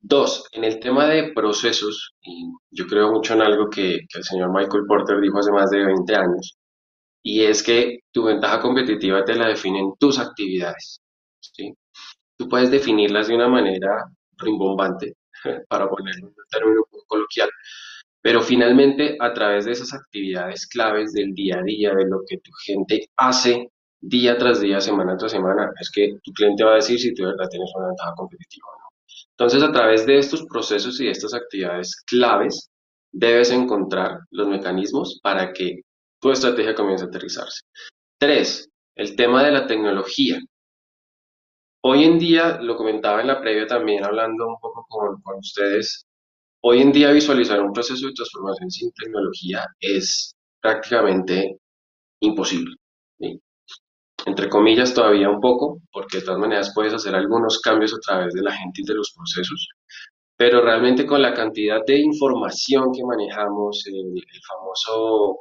Dos, 0.00 0.44
en 0.52 0.64
el 0.64 0.80
tema 0.80 1.06
de 1.06 1.32
procesos, 1.32 2.12
y 2.20 2.44
yo 2.70 2.86
creo 2.86 3.10
mucho 3.10 3.32
en 3.32 3.40
algo 3.40 3.70
que, 3.70 4.00
el 4.14 4.22
señor 4.22 4.52
Michael 4.52 4.84
Porter 4.86 5.18
dijo 5.18 5.38
hace 5.38 5.52
más 5.52 5.70
de 5.70 5.82
20 5.82 6.14
años, 6.14 6.58
y 7.22 7.44
es 7.44 7.62
que 7.62 8.00
tu 8.12 8.24
ventaja 8.24 8.60
competitiva 8.60 9.24
te 9.24 9.34
la 9.34 9.48
definen 9.48 9.94
tus 9.98 10.18
actividades. 10.18 11.00
¿sí? 11.40 11.72
Tú 12.36 12.50
puedes 12.50 12.70
definirlas 12.70 13.28
de 13.28 13.36
una 13.36 13.48
manera 13.48 14.04
rimbombante, 14.36 15.14
para 15.70 15.88
ponerlo 15.88 16.28
en 16.28 16.34
un 16.36 16.46
término 16.50 16.82
coloquial, 17.06 17.48
pero 18.22 18.42
finalmente 18.42 19.16
a 19.18 19.32
través 19.32 19.64
de 19.64 19.72
esas 19.72 19.94
actividades 19.94 20.66
claves 20.66 21.12
del 21.12 21.32
día 21.34 21.58
a 21.58 21.62
día, 21.62 21.94
de 21.94 22.06
lo 22.06 22.20
que 22.26 22.38
tu 22.38 22.50
gente 22.64 23.08
hace 23.16 23.70
día 24.00 24.36
tras 24.38 24.60
día, 24.60 24.80
semana 24.80 25.16
tras 25.16 25.32
semana, 25.32 25.70
es 25.80 25.90
que 25.90 26.18
tu 26.22 26.32
cliente 26.32 26.64
va 26.64 26.72
a 26.72 26.76
decir 26.76 26.98
si 26.98 27.14
tú 27.14 27.22
de 27.22 27.30
verdad 27.32 27.48
tienes 27.50 27.70
una 27.76 27.88
ventaja 27.88 28.14
competitiva 28.16 28.66
o 28.68 28.78
no. 28.78 28.84
Entonces, 29.32 29.62
a 29.62 29.72
través 29.72 30.06
de 30.06 30.18
estos 30.18 30.44
procesos 30.46 31.00
y 31.00 31.08
estas 31.08 31.34
actividades 31.34 32.02
claves, 32.06 32.70
debes 33.12 33.50
encontrar 33.50 34.20
los 34.30 34.48
mecanismos 34.48 35.18
para 35.22 35.52
que 35.52 35.80
tu 36.20 36.30
estrategia 36.30 36.74
comience 36.74 37.04
a 37.04 37.08
aterrizarse. 37.08 37.62
Tres, 38.18 38.68
el 38.96 39.16
tema 39.16 39.42
de 39.42 39.52
la 39.52 39.66
tecnología. 39.66 40.38
Hoy 41.82 42.04
en 42.04 42.18
día, 42.18 42.58
lo 42.60 42.76
comentaba 42.76 43.22
en 43.22 43.28
la 43.28 43.40
previa 43.40 43.66
también, 43.66 44.04
hablando 44.04 44.46
un 44.46 44.60
poco 44.60 44.84
con, 44.88 45.22
con 45.22 45.38
ustedes, 45.38 46.06
hoy 46.62 46.80
en 46.80 46.92
día 46.92 47.10
visualizar 47.10 47.60
un 47.60 47.72
proceso 47.72 48.06
de 48.06 48.12
transformación 48.12 48.70
sin 48.70 48.92
tecnología 48.92 49.66
es 49.80 50.34
prácticamente 50.60 51.58
imposible. 52.20 52.76
Entre 54.26 54.50
comillas, 54.50 54.92
todavía 54.92 55.30
un 55.30 55.40
poco, 55.40 55.80
porque 55.90 56.18
de 56.18 56.24
todas 56.24 56.40
maneras 56.40 56.72
puedes 56.74 56.92
hacer 56.92 57.14
algunos 57.14 57.58
cambios 57.60 57.94
a 57.94 57.98
través 58.00 58.34
de 58.34 58.42
la 58.42 58.52
gente 58.52 58.82
y 58.82 58.84
de 58.84 58.94
los 58.94 59.12
procesos, 59.16 59.68
pero 60.36 60.60
realmente 60.62 61.06
con 61.06 61.22
la 61.22 61.32
cantidad 61.32 61.80
de 61.86 61.98
información 61.98 62.92
que 62.92 63.02
manejamos, 63.02 63.86
el, 63.86 64.22
famoso 64.46 65.38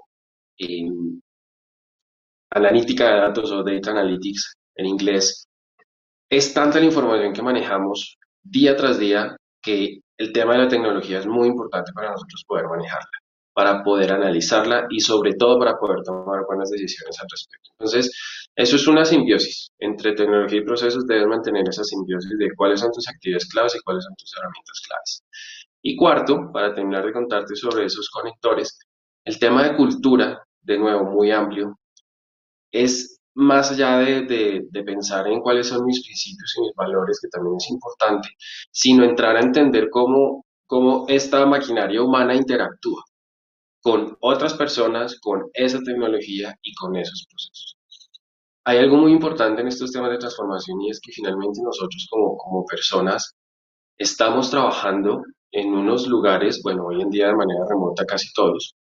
eh, 0.57 0.87
analítica 2.51 3.13
de 3.13 3.19
datos 3.19 3.51
o 3.51 3.63
data 3.63 3.91
analytics 3.91 4.55
en 4.75 4.85
inglés, 4.85 5.45
es 6.29 6.53
tanta 6.53 6.79
la 6.79 6.85
información 6.85 7.33
que 7.33 7.41
manejamos 7.41 8.17
día 8.43 8.77
tras 8.77 8.97
día 8.99 9.35
que 9.61 9.99
el 10.19 10.33
tema 10.33 10.53
de 10.53 10.59
la 10.59 10.67
tecnología 10.67 11.19
es 11.19 11.25
muy 11.25 11.47
importante 11.47 11.91
para 11.93 12.11
nosotros 12.11 12.43
poder 12.45 12.67
manejarla, 12.67 13.09
para 13.53 13.83
poder 13.83 14.11
analizarla 14.11 14.85
y 14.89 14.99
sobre 14.99 15.33
todo 15.33 15.57
para 15.57 15.77
poder 15.79 16.03
tomar 16.03 16.45
buenas 16.45 16.69
decisiones 16.69 17.17
al 17.21 17.27
respecto. 17.31 17.69
Entonces, 17.79 18.11
eso 18.55 18.75
es 18.75 18.87
una 18.87 19.05
simbiosis 19.05 19.71
entre 19.79 20.13
tecnología 20.13 20.59
y 20.59 20.65
procesos. 20.65 21.07
Debes 21.07 21.25
mantener 21.25 21.63
esa 21.69 21.85
simbiosis 21.85 22.37
de 22.37 22.49
cuáles 22.55 22.81
son 22.81 22.91
tus 22.91 23.07
actividades 23.07 23.47
claves 23.47 23.75
y 23.75 23.79
cuáles 23.79 24.03
son 24.03 24.13
tus 24.17 24.35
herramientas 24.37 24.81
claves. 24.85 25.23
Y 25.81 25.95
cuarto, 25.95 26.51
para 26.51 26.75
terminar 26.75 27.05
de 27.05 27.13
contarte 27.13 27.55
sobre 27.55 27.85
esos 27.85 28.09
conectores, 28.09 28.77
el 29.23 29.39
tema 29.39 29.63
de 29.63 29.77
cultura, 29.77 30.43
de 30.61 30.77
nuevo, 30.77 31.05
muy 31.05 31.31
amplio, 31.31 31.79
es 32.71 33.18
más 33.35 33.71
allá 33.71 33.99
de, 33.99 34.67
pensar 34.85 35.27
en 35.27 35.41
cuáles 35.41 35.67
son 35.67 35.85
mis 35.85 36.03
principios 36.03 36.55
y 36.57 36.61
mis 36.61 36.75
valores, 36.75 37.19
que 37.21 37.29
también 37.29 37.55
es 37.57 37.69
importante, 37.69 38.29
sino 38.71 39.03
entrar 39.03 39.35
a 39.35 39.41
entender 39.41 39.89
cómo, 39.89 40.45
cómo 40.67 41.05
esta 41.07 41.45
maquinaria 41.45 42.01
humana 42.01 42.35
interactúa 42.35 43.03
con 43.81 44.17
otras 44.19 44.53
personas, 44.55 45.19
con 45.21 45.43
esa 45.53 45.79
tecnología 45.79 46.53
y 46.61 46.73
con 46.75 46.95
esos 46.95 47.25
procesos. 47.29 47.77
Hay 48.65 48.77
algo 48.77 48.97
muy 48.97 49.13
importante 49.13 49.61
en 49.61 49.67
estos 49.67 49.91
temas 49.91 50.11
de 50.11 50.17
transformación 50.17 50.81
y 50.81 50.89
es 50.89 50.99
que 50.99 51.11
finalmente 51.13 51.61
nosotros 51.63 52.07
como, 52.09 52.37
como 52.37 52.65
personas 52.65 53.35
estamos 53.97 54.49
trabajando 54.51 55.23
en 55.51 55.73
unos 55.73 56.07
lugares, 56.07 56.61
bueno, 56.63 56.85
hoy 56.87 57.01
en 57.01 57.09
día 57.09 57.27
de 57.27 57.35
manera 57.35 57.65
remota 57.67 58.05
casi 58.05 58.31
todos, 58.33 58.75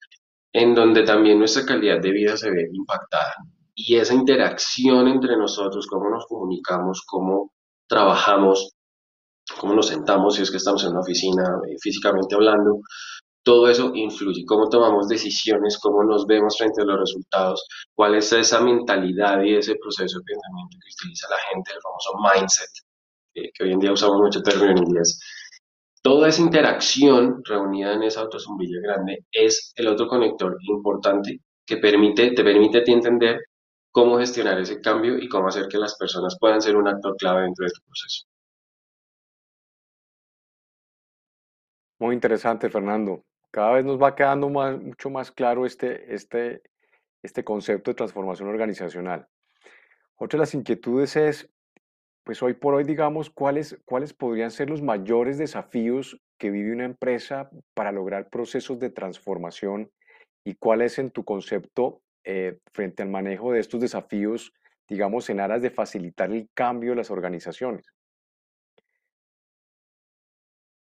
en 0.52 0.74
donde 0.74 1.04
también 1.04 1.38
nuestra 1.38 1.64
calidad 1.64 2.00
de 2.00 2.10
vida 2.10 2.36
se 2.36 2.50
ve 2.50 2.68
impactada 2.72 3.34
y 3.80 3.96
esa 3.96 4.12
interacción 4.12 5.06
entre 5.06 5.36
nosotros, 5.36 5.86
cómo 5.86 6.10
nos 6.10 6.26
comunicamos, 6.26 7.02
cómo 7.06 7.52
trabajamos, 7.86 8.74
cómo 9.60 9.72
nos 9.72 9.86
sentamos, 9.86 10.34
si 10.34 10.42
es 10.42 10.50
que 10.50 10.56
estamos 10.56 10.82
en 10.82 10.90
una 10.90 11.00
oficina 11.00 11.44
eh, 11.68 11.76
físicamente 11.80 12.34
hablando, 12.34 12.80
todo 13.44 13.68
eso 13.68 13.92
influye, 13.94 14.44
cómo 14.44 14.68
tomamos 14.68 15.06
decisiones, 15.06 15.78
cómo 15.80 16.02
nos 16.02 16.26
vemos 16.26 16.58
frente 16.58 16.82
a 16.82 16.86
los 16.86 16.98
resultados, 16.98 17.64
cuál 17.94 18.16
es 18.16 18.32
esa 18.32 18.60
mentalidad 18.60 19.40
y 19.44 19.54
ese 19.54 19.76
proceso 19.76 20.18
de 20.18 20.24
pensamiento 20.24 20.76
que 20.82 21.04
utiliza 21.04 21.28
la 21.30 21.38
gente, 21.52 21.70
el 21.72 21.80
famoso 21.80 22.10
mindset, 22.34 22.70
que 23.32 23.62
hoy 23.64 23.72
en 23.74 23.78
día 23.78 23.92
usamos 23.92 24.18
mucho 24.20 24.42
término 24.42 24.72
en 24.72 24.78
inglés. 24.78 25.20
Toda 26.02 26.28
esa 26.28 26.42
interacción 26.42 27.42
reunida 27.44 27.92
en 27.92 28.02
esa 28.02 28.22
autosombrilla 28.22 28.80
grande 28.82 29.24
es 29.30 29.72
el 29.76 29.86
otro 29.86 30.08
conector 30.08 30.56
importante 30.62 31.42
que 31.64 31.76
permite, 31.76 32.32
te 32.32 32.42
permite 32.42 32.82
entender 32.90 33.38
cómo 33.92 34.18
gestionar 34.18 34.58
ese 34.58 34.80
cambio 34.80 35.18
y 35.18 35.28
cómo 35.28 35.48
hacer 35.48 35.68
que 35.68 35.78
las 35.78 35.96
personas 35.96 36.36
puedan 36.38 36.60
ser 36.60 36.76
un 36.76 36.88
actor 36.88 37.16
clave 37.16 37.42
dentro 37.42 37.64
de 37.64 37.66
este 37.68 37.80
proceso. 37.84 38.26
Muy 41.98 42.14
interesante, 42.14 42.70
Fernando. 42.70 43.24
Cada 43.50 43.72
vez 43.72 43.84
nos 43.84 44.00
va 44.00 44.14
quedando 44.14 44.48
mucho 44.48 45.10
más 45.10 45.32
claro 45.32 45.66
este, 45.66 46.14
este, 46.14 46.62
este 47.22 47.42
concepto 47.42 47.90
de 47.90 47.96
transformación 47.96 48.48
organizacional. 48.48 49.26
Otra 50.16 50.36
de 50.36 50.42
las 50.42 50.54
inquietudes 50.54 51.16
es, 51.16 51.50
pues 52.24 52.42
hoy 52.42 52.54
por 52.54 52.74
hoy, 52.74 52.84
digamos, 52.84 53.30
cuáles, 53.30 53.78
cuáles 53.84 54.12
podrían 54.12 54.50
ser 54.50 54.70
los 54.70 54.82
mayores 54.82 55.38
desafíos 55.38 56.20
que 56.38 56.50
vive 56.50 56.72
una 56.72 56.84
empresa 56.84 57.50
para 57.74 57.90
lograr 57.90 58.28
procesos 58.28 58.78
de 58.78 58.90
transformación 58.90 59.90
y 60.44 60.54
cuál 60.54 60.82
es 60.82 60.98
en 60.98 61.10
tu 61.10 61.24
concepto 61.24 62.02
eh, 62.30 62.58
frente 62.74 63.02
al 63.02 63.08
manejo 63.08 63.52
de 63.52 63.60
estos 63.60 63.80
desafíos, 63.80 64.52
digamos, 64.86 65.30
en 65.30 65.40
aras 65.40 65.62
de 65.62 65.70
facilitar 65.70 66.30
el 66.30 66.50
cambio 66.52 66.90
de 66.90 66.96
las 66.96 67.10
organizaciones? 67.10 67.86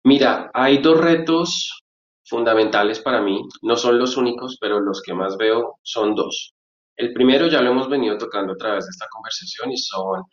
Mira, 0.06 0.50
hay 0.54 0.78
dos 0.78 1.02
retos 1.02 1.84
fundamentales 2.24 3.02
para 3.02 3.22
mí, 3.22 3.42
no 3.62 3.76
son 3.76 4.00
los 4.00 4.16
únicos, 4.16 4.58
pero 4.62 4.80
los 4.80 5.02
que 5.02 5.14
más 5.14 5.36
veo 5.36 5.80
son 5.82 6.16
dos. 6.16 6.54
El 6.96 7.12
primero 7.12 7.48
ya 7.48 7.62
lo 7.62 7.72
hemos 7.72 7.90
venido 7.90 8.18
tocando 8.18 8.54
a 8.54 8.58
través 8.58 8.86
de 8.86 8.92
esta 8.92 9.08
conversación 9.12 9.74
y 9.74 9.78
son 9.78 10.24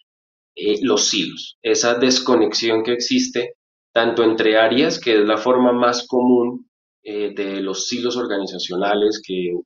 eh, 0.55 0.79
los 0.83 1.07
silos, 1.07 1.59
esa 1.61 1.95
desconexión 1.95 2.85
que 2.85 2.93
existe 2.93 3.55
tanto 3.93 4.23
entre 4.23 4.59
áreas, 4.59 5.01
que 5.01 5.19
es 5.19 5.27
la 5.27 5.39
forma 5.39 5.73
más 5.73 6.07
común 6.07 6.71
eh, 7.03 7.35
de 7.35 7.61
los 7.61 7.89
silos 7.89 8.17
organizacionales, 8.17 9.21
que 9.27 9.59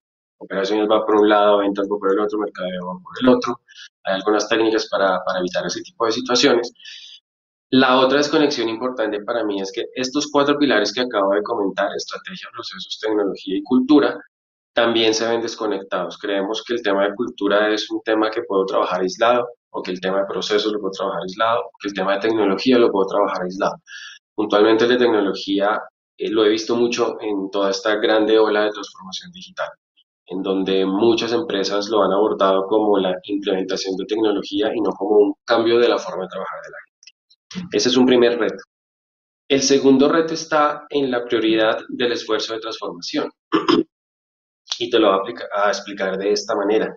operaciones 0.44 0.88
va 0.90 1.04
por 1.04 1.16
un 1.16 1.28
lado, 1.28 1.58
ventas 1.58 1.86
va 1.90 1.98
por 1.98 2.12
el 2.12 2.20
otro, 2.20 2.38
mercadeo 2.38 2.86
va 2.86 2.94
por 3.02 3.14
el 3.20 3.28
otro. 3.28 3.60
Hay 4.04 4.14
algunas 4.14 4.48
técnicas 4.48 4.88
para, 4.88 5.18
para 5.24 5.40
evitar 5.40 5.66
ese 5.66 5.82
tipo 5.82 6.06
de 6.06 6.12
situaciones. 6.12 6.72
La 7.70 7.98
otra 7.98 8.18
desconexión 8.18 8.68
importante 8.68 9.20
para 9.22 9.44
mí 9.44 9.60
es 9.60 9.72
que 9.72 9.86
estos 9.94 10.28
cuatro 10.30 10.56
pilares 10.58 10.92
que 10.92 11.00
acabo 11.00 11.34
de 11.34 11.42
comentar, 11.42 11.88
estrategia, 11.96 12.48
procesos, 12.52 12.98
tecnología 13.00 13.56
y 13.56 13.62
cultura, 13.64 14.16
también 14.72 15.12
se 15.14 15.26
ven 15.26 15.40
desconectados. 15.40 16.18
Creemos 16.18 16.62
que 16.64 16.74
el 16.74 16.82
tema 16.82 17.04
de 17.04 17.14
cultura 17.14 17.72
es 17.72 17.90
un 17.90 18.00
tema 18.02 18.30
que 18.30 18.42
puedo 18.42 18.64
trabajar 18.64 19.00
aislado, 19.00 19.48
o 19.70 19.82
que 19.82 19.90
el 19.90 20.00
tema 20.00 20.20
de 20.20 20.26
procesos 20.26 20.72
lo 20.72 20.78
puedo 20.78 20.92
trabajar 20.92 21.22
aislado, 21.22 21.62
o 21.62 21.70
que 21.80 21.88
el 21.88 21.94
tema 21.94 22.14
de 22.14 22.20
tecnología 22.20 22.78
lo 22.78 22.92
puedo 22.92 23.06
trabajar 23.06 23.42
aislado. 23.42 23.76
Puntualmente 24.34 24.84
el 24.84 24.90
de 24.90 24.96
tecnología 24.98 25.80
eh, 26.16 26.30
lo 26.30 26.44
he 26.44 26.50
visto 26.50 26.76
mucho 26.76 27.16
en 27.20 27.50
toda 27.50 27.70
esta 27.70 27.96
grande 27.96 28.38
ola 28.38 28.64
de 28.64 28.70
transformación 28.70 29.32
digital 29.32 29.68
en 30.26 30.42
donde 30.42 30.86
muchas 30.86 31.32
empresas 31.32 31.88
lo 31.88 32.02
han 32.02 32.12
abordado 32.12 32.66
como 32.66 32.98
la 32.98 33.14
implementación 33.24 33.96
de 33.96 34.06
tecnología 34.06 34.72
y 34.74 34.80
no 34.80 34.90
como 34.90 35.18
un 35.18 35.34
cambio 35.44 35.78
de 35.78 35.88
la 35.88 35.98
forma 35.98 36.24
de 36.24 36.28
trabajar 36.28 36.60
de 36.62 36.70
la 36.70 36.78
gente. 36.84 37.76
Ese 37.76 37.88
es 37.88 37.96
un 37.96 38.06
primer 38.06 38.38
reto. 38.38 38.62
El 39.48 39.62
segundo 39.62 40.08
reto 40.08 40.34
está 40.34 40.86
en 40.88 41.10
la 41.10 41.24
prioridad 41.24 41.78
del 41.88 42.12
esfuerzo 42.12 42.54
de 42.54 42.60
transformación. 42.60 43.30
y 44.78 44.90
te 44.90 44.98
lo 44.98 45.20
voy 45.20 45.34
a, 45.54 45.68
explicar 45.68 46.18
de 46.18 46.32
esta 46.32 46.54
manera. 46.54 46.94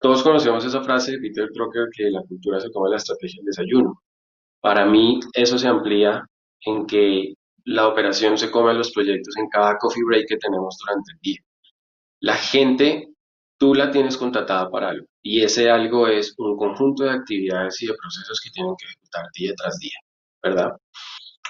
Todos 0.00 0.22
conocemos 0.22 0.64
esa 0.64 0.82
frase 0.82 1.12
de 1.12 1.18
Peter 1.18 1.48
Drucker 1.52 1.88
que 1.96 2.10
la 2.10 2.22
cultura 2.22 2.60
se 2.60 2.70
come 2.70 2.90
la 2.90 2.96
estrategia 2.96 3.38
del 3.38 3.46
desayuno. 3.46 4.02
Para 4.60 4.84
mí 4.84 5.20
eso 5.32 5.58
se 5.58 5.68
amplía 5.68 6.24
en 6.66 6.86
que 6.86 7.34
la 7.64 7.88
operación 7.88 8.36
se 8.36 8.50
come 8.50 8.74
los 8.74 8.92
proyectos 8.92 9.34
en 9.38 9.48
cada 9.48 9.78
coffee 9.78 10.04
break 10.04 10.26
que 10.28 10.36
tenemos 10.36 10.76
durante 10.84 11.12
el 11.12 11.18
día. 11.20 11.38
La 12.24 12.36
gente, 12.36 13.10
tú 13.58 13.74
la 13.74 13.90
tienes 13.90 14.16
contratada 14.16 14.70
para 14.70 14.88
algo 14.88 15.06
y 15.22 15.42
ese 15.42 15.68
algo 15.68 16.08
es 16.08 16.32
un 16.38 16.56
conjunto 16.56 17.04
de 17.04 17.10
actividades 17.10 17.82
y 17.82 17.86
de 17.86 17.92
procesos 18.00 18.40
que 18.42 18.48
tienen 18.48 18.74
que 18.78 18.86
ejecutar 18.86 19.26
día 19.34 19.52
tras 19.54 19.78
día, 19.78 19.98
¿verdad? 20.42 20.70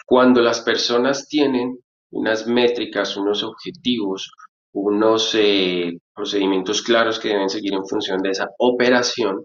Cuando 0.05 0.43
las 0.43 0.63
personas 0.63 1.29
tienen 1.29 1.79
unas 2.11 2.49
métricas, 2.49 3.17
unos 3.17 3.45
objetivos, 3.45 4.33
unos 4.73 5.37
eh, 5.37 5.97
procedimientos 6.13 6.83
claros 6.83 7.21
que 7.21 7.29
deben 7.29 7.51
seguir 7.51 7.75
en 7.75 7.87
función 7.87 8.21
de 8.21 8.31
esa 8.31 8.49
operación, 8.59 9.45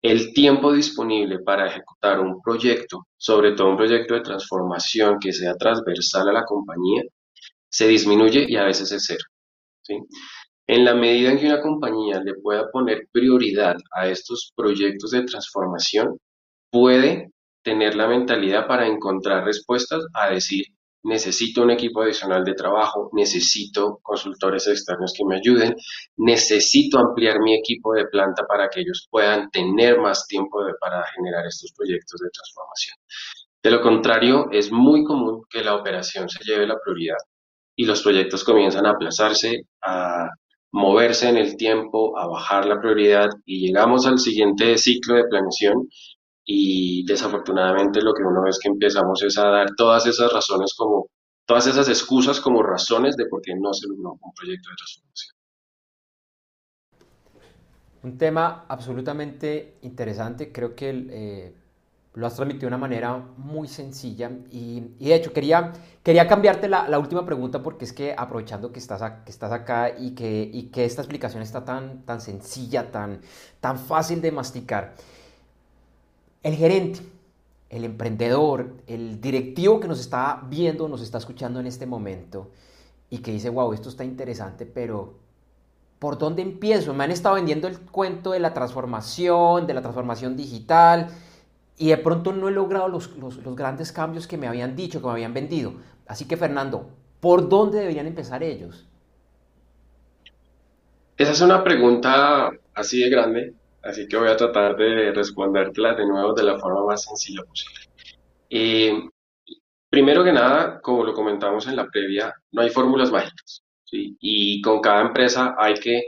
el 0.00 0.32
tiempo 0.32 0.72
disponible 0.72 1.40
para 1.40 1.66
ejecutar 1.66 2.18
un 2.18 2.40
proyecto, 2.40 3.08
sobre 3.18 3.52
todo 3.52 3.68
un 3.68 3.76
proyecto 3.76 4.14
de 4.14 4.22
transformación 4.22 5.18
que 5.20 5.34
sea 5.34 5.54
transversal 5.54 6.30
a 6.30 6.32
la 6.32 6.46
compañía, 6.46 7.02
se 7.68 7.86
disminuye 7.88 8.46
y 8.48 8.56
a 8.56 8.64
veces 8.64 8.90
es 8.90 9.04
cero. 9.06 9.24
En 10.66 10.84
la 10.84 10.94
medida 10.94 11.30
en 11.30 11.38
que 11.38 11.46
una 11.46 11.60
compañía 11.60 12.20
le 12.20 12.34
pueda 12.34 12.70
poner 12.70 13.08
prioridad 13.12 13.76
a 13.94 14.08
estos 14.08 14.52
proyectos 14.54 15.10
de 15.10 15.24
transformación, 15.24 16.18
puede 16.70 17.32
tener 17.62 17.94
la 17.94 18.08
mentalidad 18.08 18.66
para 18.66 18.86
encontrar 18.86 19.44
respuestas 19.44 20.04
a 20.14 20.30
decir, 20.30 20.64
necesito 21.04 21.62
un 21.62 21.70
equipo 21.70 22.02
adicional 22.02 22.44
de 22.44 22.54
trabajo, 22.54 23.10
necesito 23.12 23.98
consultores 24.02 24.66
externos 24.68 25.12
que 25.16 25.24
me 25.24 25.36
ayuden, 25.36 25.74
necesito 26.16 26.98
ampliar 26.98 27.40
mi 27.40 27.54
equipo 27.56 27.92
de 27.94 28.06
planta 28.06 28.44
para 28.46 28.68
que 28.68 28.80
ellos 28.80 29.06
puedan 29.10 29.50
tener 29.50 29.98
más 29.98 30.26
tiempo 30.26 30.60
para 30.80 31.04
generar 31.16 31.46
estos 31.46 31.72
proyectos 31.76 32.20
de 32.20 32.30
transformación. 32.30 32.96
De 33.62 33.70
lo 33.70 33.80
contrario, 33.80 34.48
es 34.50 34.72
muy 34.72 35.04
común 35.04 35.42
que 35.48 35.62
la 35.62 35.76
operación 35.76 36.28
se 36.28 36.42
lleve 36.44 36.66
la 36.66 36.78
prioridad 36.82 37.18
y 37.76 37.84
los 37.84 38.02
proyectos 38.02 38.44
comienzan 38.44 38.86
a 38.86 38.90
aplazarse, 38.90 39.66
a 39.82 40.28
moverse 40.72 41.28
en 41.28 41.36
el 41.36 41.56
tiempo, 41.56 42.18
a 42.18 42.26
bajar 42.26 42.64
la 42.66 42.80
prioridad 42.80 43.28
y 43.44 43.66
llegamos 43.66 44.06
al 44.06 44.18
siguiente 44.18 44.78
ciclo 44.78 45.16
de 45.16 45.24
planeación 45.24 45.88
y 46.44 47.04
desafortunadamente 47.06 48.00
lo 48.02 48.14
que 48.14 48.22
uno 48.22 48.42
ve 48.42 48.50
es 48.50 48.58
que 48.58 48.68
empezamos 48.68 49.22
es 49.22 49.38
a 49.38 49.48
dar 49.48 49.68
todas 49.76 50.06
esas 50.06 50.32
razones 50.32 50.74
como, 50.76 51.08
todas 51.46 51.66
esas 51.66 51.88
excusas 51.88 52.40
como 52.40 52.62
razones 52.62 53.16
de 53.16 53.26
por 53.26 53.42
qué 53.42 53.54
no 53.54 53.72
se 53.72 53.86
logró 53.86 54.12
un 54.12 54.32
proyecto 54.34 54.70
de 54.70 54.76
transformación. 54.76 55.36
Un 58.04 58.18
tema 58.18 58.64
absolutamente 58.66 59.74
interesante, 59.82 60.50
creo 60.50 60.74
que 60.74 60.90
eh, 61.10 61.54
lo 62.14 62.26
has 62.26 62.34
transmitido 62.34 62.62
de 62.62 62.66
una 62.68 62.78
manera 62.78 63.16
muy 63.38 63.68
sencilla 63.68 64.30
y, 64.50 64.80
de 64.98 65.14
hecho 65.14 65.32
quería, 65.32 65.72
quería 66.02 66.28
cambiarte 66.28 66.68
la, 66.68 66.98
última 66.98 67.24
pregunta 67.24 67.62
porque 67.62 67.86
es 67.86 67.92
que 67.92 68.14
aprovechando 68.16 68.70
que 68.70 68.78
estás, 68.78 69.00
que 69.24 69.30
estás 69.30 69.50
acá 69.50 69.90
y 69.98 70.10
que, 70.10 70.50
y 70.52 70.64
que 70.64 70.84
esta 70.84 71.00
explicación 71.00 71.42
está 71.42 71.64
tan, 71.64 72.02
tan 72.02 72.20
sencilla, 72.20 72.90
tan, 72.90 73.20
tan 73.60 73.78
fácil 73.78 74.20
de 74.20 74.30
masticar, 74.30 74.94
el 76.42 76.54
gerente, 76.54 77.00
el 77.70 77.84
emprendedor, 77.84 78.74
el 78.86 79.20
directivo 79.20 79.80
que 79.80 79.88
nos 79.88 80.00
está 80.00 80.42
viendo, 80.48 80.88
nos 80.88 81.00
está 81.00 81.16
escuchando 81.16 81.60
en 81.60 81.66
este 81.66 81.86
momento 81.86 82.50
y 83.08 83.18
que 83.18 83.32
dice, 83.32 83.48
wow, 83.48 83.72
esto 83.72 83.88
está 83.88 84.04
interesante, 84.04 84.66
pero 84.66 85.14
¿por 85.98 86.18
dónde 86.18 86.42
empiezo? 86.42 86.92
Me 86.92 87.04
han 87.04 87.10
estado 87.10 87.36
vendiendo 87.36 87.68
el 87.68 87.80
cuento 87.80 88.32
de 88.32 88.40
la 88.40 88.52
transformación, 88.52 89.66
de 89.66 89.72
la 89.72 89.80
transformación 89.80 90.36
digital 90.36 91.08
y 91.82 91.88
de 91.88 91.96
pronto 91.96 92.32
no 92.32 92.48
he 92.48 92.52
logrado 92.52 92.86
los, 92.86 93.10
grandes 93.56 93.90
cambios 93.90 94.28
que 94.28 94.36
me 94.36 94.46
habían 94.46 94.76
dicho, 94.76 95.00
que 95.00 95.06
me 95.08 95.14
habían 95.14 95.34
vendido. 95.34 95.74
Así 96.06 96.28
que 96.28 96.36
Fernando, 96.36 96.88
¿por 97.18 97.48
dónde 97.48 97.80
deberían 97.80 98.06
empezar 98.06 98.44
ellos? 98.44 98.86
Esa 101.16 101.32
es 101.32 101.40
una 101.40 101.64
pregunta 101.64 102.52
así 102.72 103.02
de 103.02 103.10
grande 103.10 103.54
así 103.82 104.06
que 104.06 104.16
voy 104.16 104.28
a 104.28 104.36
tratar 104.36 104.76
de 104.76 105.10
respondértela 105.10 105.94
de 105.94 106.06
nuevo 106.06 106.32
de 106.34 106.44
la 106.44 106.56
forma 106.56 106.84
más 106.86 107.02
sencilla 107.02 107.42
posible. 107.42 107.80
Eh, 108.48 109.02
primero 109.90 110.22
que 110.22 110.32
nada, 110.32 110.80
como 110.80 111.02
lo 111.02 111.12
comentamos 111.12 111.66
en 111.66 111.74
la 111.74 111.88
previa, 111.88 112.32
no 112.52 112.62
hay 112.62 112.70
fórmulas 112.70 113.10
mágicas, 113.10 113.64
y 113.90 114.62
con 114.62 114.80
cada 114.80 115.00
empresa 115.00 115.56
hay 115.58 115.74
que 115.74 116.00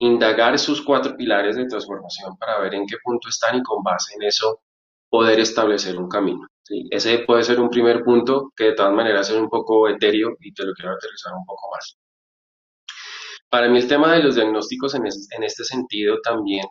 indagar 0.00 0.58
sus 0.58 0.82
cuatro 0.82 1.16
pilares 1.16 1.56
de 1.56 1.64
transformación 1.64 2.36
para 2.36 2.60
ver 2.60 2.74
en 2.74 2.86
qué 2.86 2.96
punto 3.02 3.30
están 3.30 3.56
y 3.56 3.62
con 3.62 3.82
base 3.82 4.14
en 4.16 4.24
eso 4.24 4.60
poder 5.10 5.40
establecer 5.40 5.98
un 5.98 6.08
camino. 6.08 6.46
Ese 6.90 7.18
puede 7.26 7.42
ser 7.42 7.60
un 7.60 7.68
primer 7.68 8.02
punto 8.04 8.52
que 8.56 8.64
de 8.64 8.72
todas 8.74 8.94
maneras 8.94 9.28
es 9.28 9.36
un 9.36 9.48
poco 9.48 9.88
etéreo 9.88 10.36
y 10.40 10.54
te 10.54 10.64
lo 10.64 10.72
quiero 10.72 10.92
aterrizar 10.92 11.32
un 11.34 11.44
poco 11.44 11.68
más. 11.72 11.98
Para 13.48 13.68
mí 13.68 13.78
el 13.78 13.88
tema 13.88 14.12
de 14.12 14.22
los 14.22 14.36
diagnósticos 14.36 14.94
en, 14.94 15.06
este 15.06 15.64
sentido 15.64 16.18
también 16.22 16.64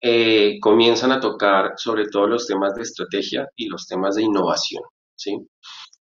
eh, 0.00 0.58
comienzan 0.60 1.12
a 1.12 1.20
tocar 1.20 1.74
sobre 1.76 2.06
todo 2.08 2.26
los 2.26 2.46
temas 2.48 2.74
de 2.74 2.82
estrategia 2.82 3.48
y 3.54 3.68
los 3.68 3.86
temas 3.86 4.16
de 4.16 4.22
innovación, 4.22 4.82
¿sí? 5.14 5.38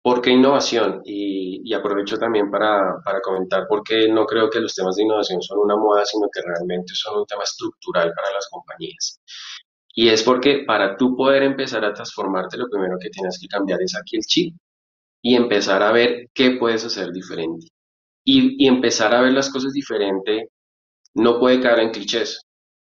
¿Por 0.02 0.20
qué 0.20 0.30
innovación? 0.30 1.00
Y, 1.04 1.72
aprovecho 1.74 2.18
también 2.18 2.50
para, 2.50 2.96
para, 3.04 3.20
comentar 3.20 3.66
por 3.68 3.82
qué 3.84 4.08
no 4.08 4.26
creo 4.26 4.50
que 4.50 4.60
los 4.60 4.74
temas 4.74 4.96
de 4.96 5.04
innovación 5.04 5.40
son 5.40 5.60
una 5.60 5.76
moda, 5.76 6.04
sino 6.04 6.28
que 6.32 6.42
realmente 6.42 6.92
son 6.94 7.20
un 7.20 7.26
tema 7.26 7.44
estructural 7.44 8.12
para 8.14 8.32
las 8.32 8.48
compañías. 8.50 9.20
Y 9.94 10.08
es 10.08 10.22
porque 10.22 10.64
para 10.66 10.96
tú 10.96 11.16
poder 11.16 11.42
empezar 11.42 11.84
a 11.84 11.92
transformarte, 11.92 12.56
lo 12.56 12.68
primero 12.70 12.96
que 13.00 13.10
tienes 13.10 13.38
que 13.40 13.48
cambiar 13.48 13.80
es 13.82 13.94
aquí 13.94 14.16
el 14.16 14.22
chip 14.22 14.56
y 15.22 15.36
empezar 15.36 15.82
a 15.82 15.92
ver 15.92 16.28
qué 16.34 16.52
puedes 16.58 16.84
hacer 16.84 17.12
diferente. 17.12 17.68
Y, 18.24 18.66
empezar 18.66 19.14
a 19.14 19.22
ver 19.22 19.32
las 19.32 19.50
cosas 19.50 19.72
diferente 19.72 20.48
no 21.14 21.38
puede 21.38 21.60
caer 21.60 21.80
en 21.80 21.90
clichés. 21.90 22.40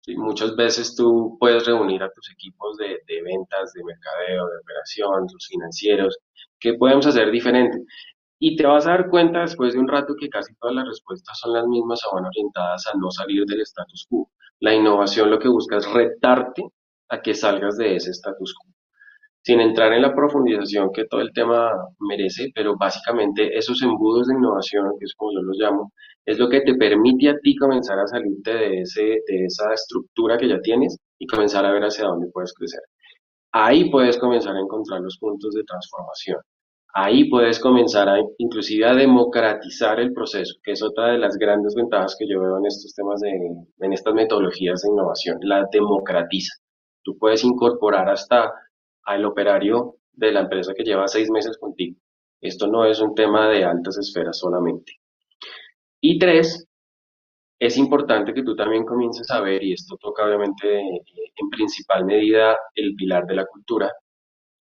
Muchas 0.08 0.56
veces 0.56 0.94
tú 0.96 1.36
puedes 1.38 1.66
reunir 1.66 2.02
a 2.02 2.10
tus 2.10 2.30
equipos 2.30 2.76
de, 2.78 2.98
ventas, 3.22 3.72
de 3.74 3.84
mercadeo, 3.84 4.46
de 4.48 4.58
operación, 4.58 5.26
tus 5.28 5.46
financieros, 5.48 6.18
¿qué 6.58 6.74
podemos 6.74 7.06
hacer 7.06 7.30
diferente? 7.30 7.78
Y 8.38 8.56
te 8.56 8.66
vas 8.66 8.86
a 8.86 8.90
dar 8.90 9.10
cuenta 9.10 9.40
después 9.42 9.74
de 9.74 9.80
un 9.80 9.88
rato 9.88 10.14
que 10.18 10.28
casi 10.28 10.54
todas 10.56 10.74
las 10.76 10.86
respuestas 10.86 11.38
son 11.38 11.52
las 11.52 11.66
mismas 11.66 12.00
o 12.06 12.14
van 12.14 12.26
orientadas 12.26 12.86
a 12.86 12.96
no 12.98 13.10
salir 13.10 13.44
del 13.46 13.60
status 13.62 14.06
quo. 14.08 14.30
La 14.60 14.74
innovación 14.74 15.30
lo 15.30 15.38
que 15.38 15.48
busca 15.48 15.76
es 15.76 15.90
retarte 15.92 16.64
a 17.10 17.20
que 17.20 17.34
salgas 17.34 17.76
de 17.76 17.96
ese 17.96 18.10
status 18.10 18.54
quo 18.54 18.70
sin 19.42 19.60
entrar 19.60 19.92
en 19.92 20.02
la 20.02 20.14
profundización 20.14 20.90
que 20.92 21.06
todo 21.06 21.20
el 21.20 21.32
tema 21.32 21.70
merece, 21.98 22.50
pero 22.54 22.76
básicamente 22.76 23.56
esos 23.56 23.82
embudos 23.82 24.28
de 24.28 24.34
innovación, 24.34 24.92
que 24.98 25.04
es 25.06 25.14
como 25.14 25.32
yo 25.32 25.42
los 25.42 25.56
llamo, 25.58 25.92
es 26.26 26.38
lo 26.38 26.48
que 26.48 26.60
te 26.60 26.74
permite 26.74 27.30
a 27.30 27.38
ti 27.38 27.56
comenzar 27.56 27.98
a 27.98 28.06
salirte 28.06 28.52
de, 28.52 28.80
ese, 28.82 29.02
de 29.26 29.44
esa 29.46 29.72
estructura 29.72 30.36
que 30.36 30.48
ya 30.48 30.60
tienes 30.60 30.98
y 31.18 31.26
comenzar 31.26 31.64
a 31.64 31.72
ver 31.72 31.82
hacia 31.82 32.06
dónde 32.06 32.28
puedes 32.32 32.52
crecer. 32.52 32.80
Ahí 33.52 33.90
puedes 33.90 34.18
comenzar 34.18 34.54
a 34.56 34.60
encontrar 34.60 35.00
los 35.00 35.18
puntos 35.18 35.54
de 35.54 35.64
transformación. 35.64 36.38
Ahí 36.94 37.30
puedes 37.30 37.58
comenzar 37.60 38.08
a, 38.08 38.16
inclusive 38.38 38.84
a 38.84 38.94
democratizar 38.94 40.00
el 40.00 40.12
proceso, 40.12 40.54
que 40.62 40.72
es 40.72 40.82
otra 40.82 41.12
de 41.12 41.18
las 41.18 41.36
grandes 41.36 41.74
ventajas 41.74 42.16
que 42.18 42.28
yo 42.28 42.40
veo 42.40 42.58
en 42.58 42.66
estos 42.66 42.94
temas 42.94 43.20
de, 43.20 43.30
en 43.30 43.92
estas 43.92 44.12
metodologías 44.14 44.82
de 44.82 44.88
innovación, 44.90 45.38
la 45.42 45.66
democratiza. 45.72 46.52
Tú 47.02 47.18
puedes 47.18 47.44
incorporar 47.44 48.08
hasta 48.08 48.52
al 49.04 49.24
operario 49.24 49.96
de 50.12 50.32
la 50.32 50.40
empresa 50.40 50.74
que 50.74 50.84
lleva 50.84 51.08
seis 51.08 51.30
meses 51.30 51.58
contigo. 51.58 51.96
Esto 52.40 52.66
no 52.66 52.84
es 52.84 53.00
un 53.00 53.14
tema 53.14 53.48
de 53.48 53.64
altas 53.64 53.98
esferas 53.98 54.38
solamente. 54.38 55.00
Y 56.00 56.18
tres, 56.18 56.66
es 57.58 57.76
importante 57.76 58.32
que 58.32 58.42
tú 58.42 58.56
también 58.56 58.84
comiences 58.84 59.30
a 59.30 59.40
ver, 59.40 59.62
y 59.62 59.74
esto 59.74 59.96
toca 60.00 60.24
obviamente 60.24 60.80
eh, 60.80 61.02
en 61.36 61.50
principal 61.50 62.04
medida 62.06 62.56
el 62.74 62.94
pilar 62.94 63.26
de 63.26 63.34
la 63.34 63.46
cultura, 63.46 63.92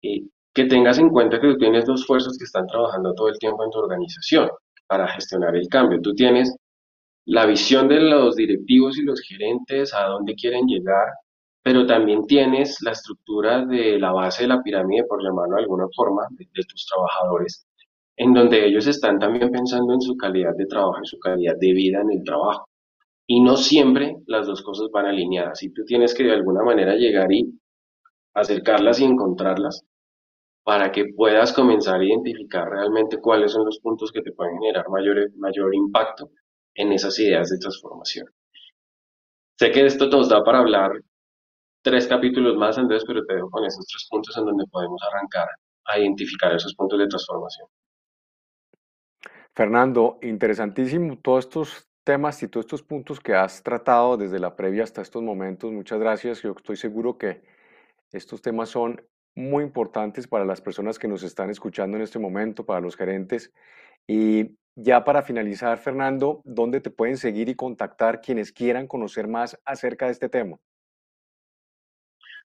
eh, 0.03 0.23
que 0.55 0.65
tengas 0.67 0.99
en 0.99 1.11
cuenta 1.11 1.41
que 1.41 1.49
tú 1.49 1.59
tienes 1.59 1.87
dos 1.87 2.07
fuerzas 2.07 2.39
que 2.39 2.45
están 2.45 2.67
trabajando 2.69 3.13
todo 3.15 3.29
el 3.29 3.39
tiempo 3.39 3.65
en 3.65 3.71
tu 3.71 3.79
organización 3.81 4.49
para 4.87 5.09
gestionar 5.09 5.57
el 5.57 5.69
cambio. 5.69 6.01
Tú 6.01 6.15
tienes 6.15 6.57
la 7.27 7.47
visión 7.47 7.89
de 7.89 8.01
los 8.01 8.37
directivos 8.37 8.99
y 8.99 9.03
los 9.03 9.21
gerentes, 9.23 9.93
a 9.95 10.05
dónde 10.05 10.35
quieren 10.35 10.67
llegar, 10.67 11.09
pero 11.65 11.87
también 11.87 12.27
tienes 12.27 12.83
la 12.83 12.91
estructura 12.91 13.65
de 13.65 13.99
la 13.99 14.13
base 14.13 14.43
de 14.43 14.49
la 14.49 14.63
pirámide, 14.63 15.05
por 15.05 15.23
llamarlo 15.25 15.57
de 15.57 15.63
alguna 15.63 15.87
forma, 15.97 16.29
de, 16.33 16.63
tus 16.69 16.87
trabajadores, 16.87 17.67
en 18.19 18.35
donde 18.35 18.67
ellos 18.67 18.87
están 18.87 19.19
también 19.19 19.51
pensando 19.51 19.95
en 19.95 20.03
su 20.03 20.15
calidad 20.15 20.55
de 20.59 20.67
trabajo, 20.67 20.99
en 20.99 21.07
su 21.07 21.19
calidad 21.19 21.55
de 21.59 21.73
vida 21.73 22.03
en 22.03 22.19
el 22.19 22.23
trabajo. 22.23 22.69
Y 23.27 23.41
no 23.41 23.57
siempre 23.57 24.19
las 24.27 24.47
dos 24.47 24.61
cosas 24.61 24.91
van 24.93 25.07
alineadas. 25.07 25.63
Y 25.63 25.73
tú 25.73 25.87
tienes 25.87 26.13
que 26.13 26.25
de 26.25 26.33
alguna 26.33 26.63
manera 26.63 26.97
llegar 26.97 27.33
y 27.33 27.59
acercarlas 28.35 29.01
y 29.01 29.05
encontrarlas 29.05 29.87
para 30.65 30.93
que 30.93 31.15
puedas 31.17 31.55
comenzar 31.55 31.99
a 31.99 32.05
identificar 32.05 32.69
realmente 32.69 33.23
cuáles 33.23 33.53
son 33.53 33.65
los 33.65 33.79
puntos 33.79 34.13
que 34.13 34.21
te 34.21 34.33
pueden 34.33 34.59
generar 34.59 34.87
mayor, 34.91 35.31
mayor 35.37 35.75
impacto 35.75 36.29
en 36.75 36.93
esas 36.93 37.19
ideas 37.19 37.49
de 37.49 37.57
transformación. 37.57 38.27
Sé 39.59 39.71
que 39.71 39.87
esto 39.87 40.09
nos 40.09 40.29
da 40.29 40.45
para 40.45 40.59
hablar 40.59 41.01
tres 41.85 42.09
capítulos 42.09 42.57
más, 42.57 42.79
Andrés, 42.79 43.05
pero 43.07 43.25
te 43.27 43.35
dejo 43.35 43.51
con 43.51 43.65
esos 43.65 43.87
tres 43.87 44.09
puntos 44.11 44.37
en 44.39 44.47
donde 44.47 44.65
podemos 44.71 45.01
arrancar 45.13 45.47
a 45.85 45.99
identificar 45.99 46.53
esos 46.55 46.75
puntos 46.75 46.99
de 46.99 47.07
transformación. 47.07 47.69
Fernando, 49.55 50.19
interesantísimo 50.23 51.19
todos 51.19 51.45
estos 51.45 51.89
temas 52.03 52.43
y 52.43 52.49
todos 52.49 52.65
estos 52.65 52.83
puntos 52.83 53.21
que 53.21 53.35
has 53.35 53.63
tratado 53.63 54.17
desde 54.17 54.39
la 54.39 54.57
previa 54.57 54.83
hasta 54.83 55.03
estos 55.03 55.23
momentos. 55.23 55.71
Muchas 55.71 56.01
gracias. 56.01 56.43
Yo 56.43 56.55
estoy 56.57 56.77
seguro 56.77 57.19
que 57.19 57.43
estos 58.13 58.41
temas 58.41 58.71
son 58.71 59.01
muy 59.37 59.63
importantes 59.63 60.27
para 60.27 60.47
las 60.47 60.63
personas 60.63 60.99
que 60.99 61.09
nos 61.09 61.23
están 61.23 61.51
escuchando 61.51 61.99
en 61.99 62.03
este 62.03 62.19
momento, 62.19 62.65
para 62.65 62.81
los 62.81 62.97
gerentes. 62.97 63.53
Y 64.07 64.57
ya 64.75 65.05
para 65.05 65.23
finalizar, 65.23 65.77
Fernando, 65.79 66.41
¿dónde 66.45 66.81
te 66.81 66.91
pueden 66.91 67.19
seguir 67.19 67.51
y 67.51 67.55
contactar 67.55 68.23
quienes 68.23 68.53
quieran 68.53 68.87
conocer 68.87 69.29
más 69.29 69.61
acerca 69.67 70.07
de 70.07 70.13
este 70.13 70.31
tema? 70.31 70.59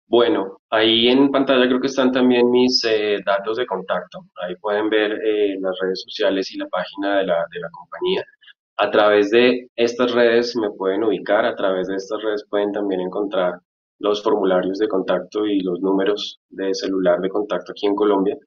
Bueno, 0.10 0.60
ahí 0.70 1.10
en 1.10 1.32
pantalla 1.32 1.68
creo 1.68 1.82
que 1.82 1.88
están 1.88 2.12
también 2.14 2.49
mis 2.49 2.82
eh, 2.86 3.18
datos 3.26 3.58
de 3.58 3.66
contacto. 3.66 4.20
Ahí 4.41 4.55
pueden 4.55 4.89
ver 4.89 5.12
eh, 5.12 5.58
las 5.60 5.78
redes 5.82 6.01
sociales 6.01 6.49
y 6.53 6.58
la 6.58 6.68
página 6.68 7.18
de 7.18 7.26
la, 7.26 7.45
de 7.51 7.60
la 7.60 7.70
compañía. 7.72 8.24
A 8.78 8.89
través 8.91 9.32
de 9.32 9.68
estas 9.76 10.14
redes 10.14 10.55
me 10.55 10.70
pueden 10.72 11.03
ubicar, 11.03 11.45
a 11.45 11.55
través 11.55 11.88
de 11.88 11.95
estas 11.95 12.22
redes 12.24 12.45
pueden 12.49 12.72
también 12.72 13.01
encontrar 13.01 13.60
los 13.99 14.24
formularios 14.24 14.78
de 14.80 14.88
contacto 14.88 15.45
y 15.45 15.60
los 15.62 15.82
números 15.82 16.39
de 16.49 16.74
celular 16.74 17.20
de 17.20 17.30
contacto 17.30 17.72
aquí 17.74 17.88
en 17.88 17.95
Colombia 17.95 18.38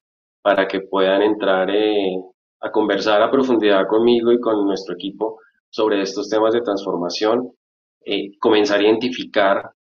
para 0.41 0.67
que 0.67 0.81
puedan 0.81 1.21
entrar 1.21 1.69
eh, 1.69 2.15
a 2.61 2.71
conversar 2.71 3.21
a 3.21 3.29
profundidad 3.29 3.87
conmigo 3.87 4.31
y 4.31 4.39
con 4.39 4.65
nuestro 4.65 4.95
equipo 4.95 5.39
sobre 5.69 6.01
estos 6.01 6.29
temas 6.29 6.53
de 6.53 6.61
transformación, 6.61 7.51
comenzar 8.39 8.79
a 8.79 8.83
identificar 8.83 9.71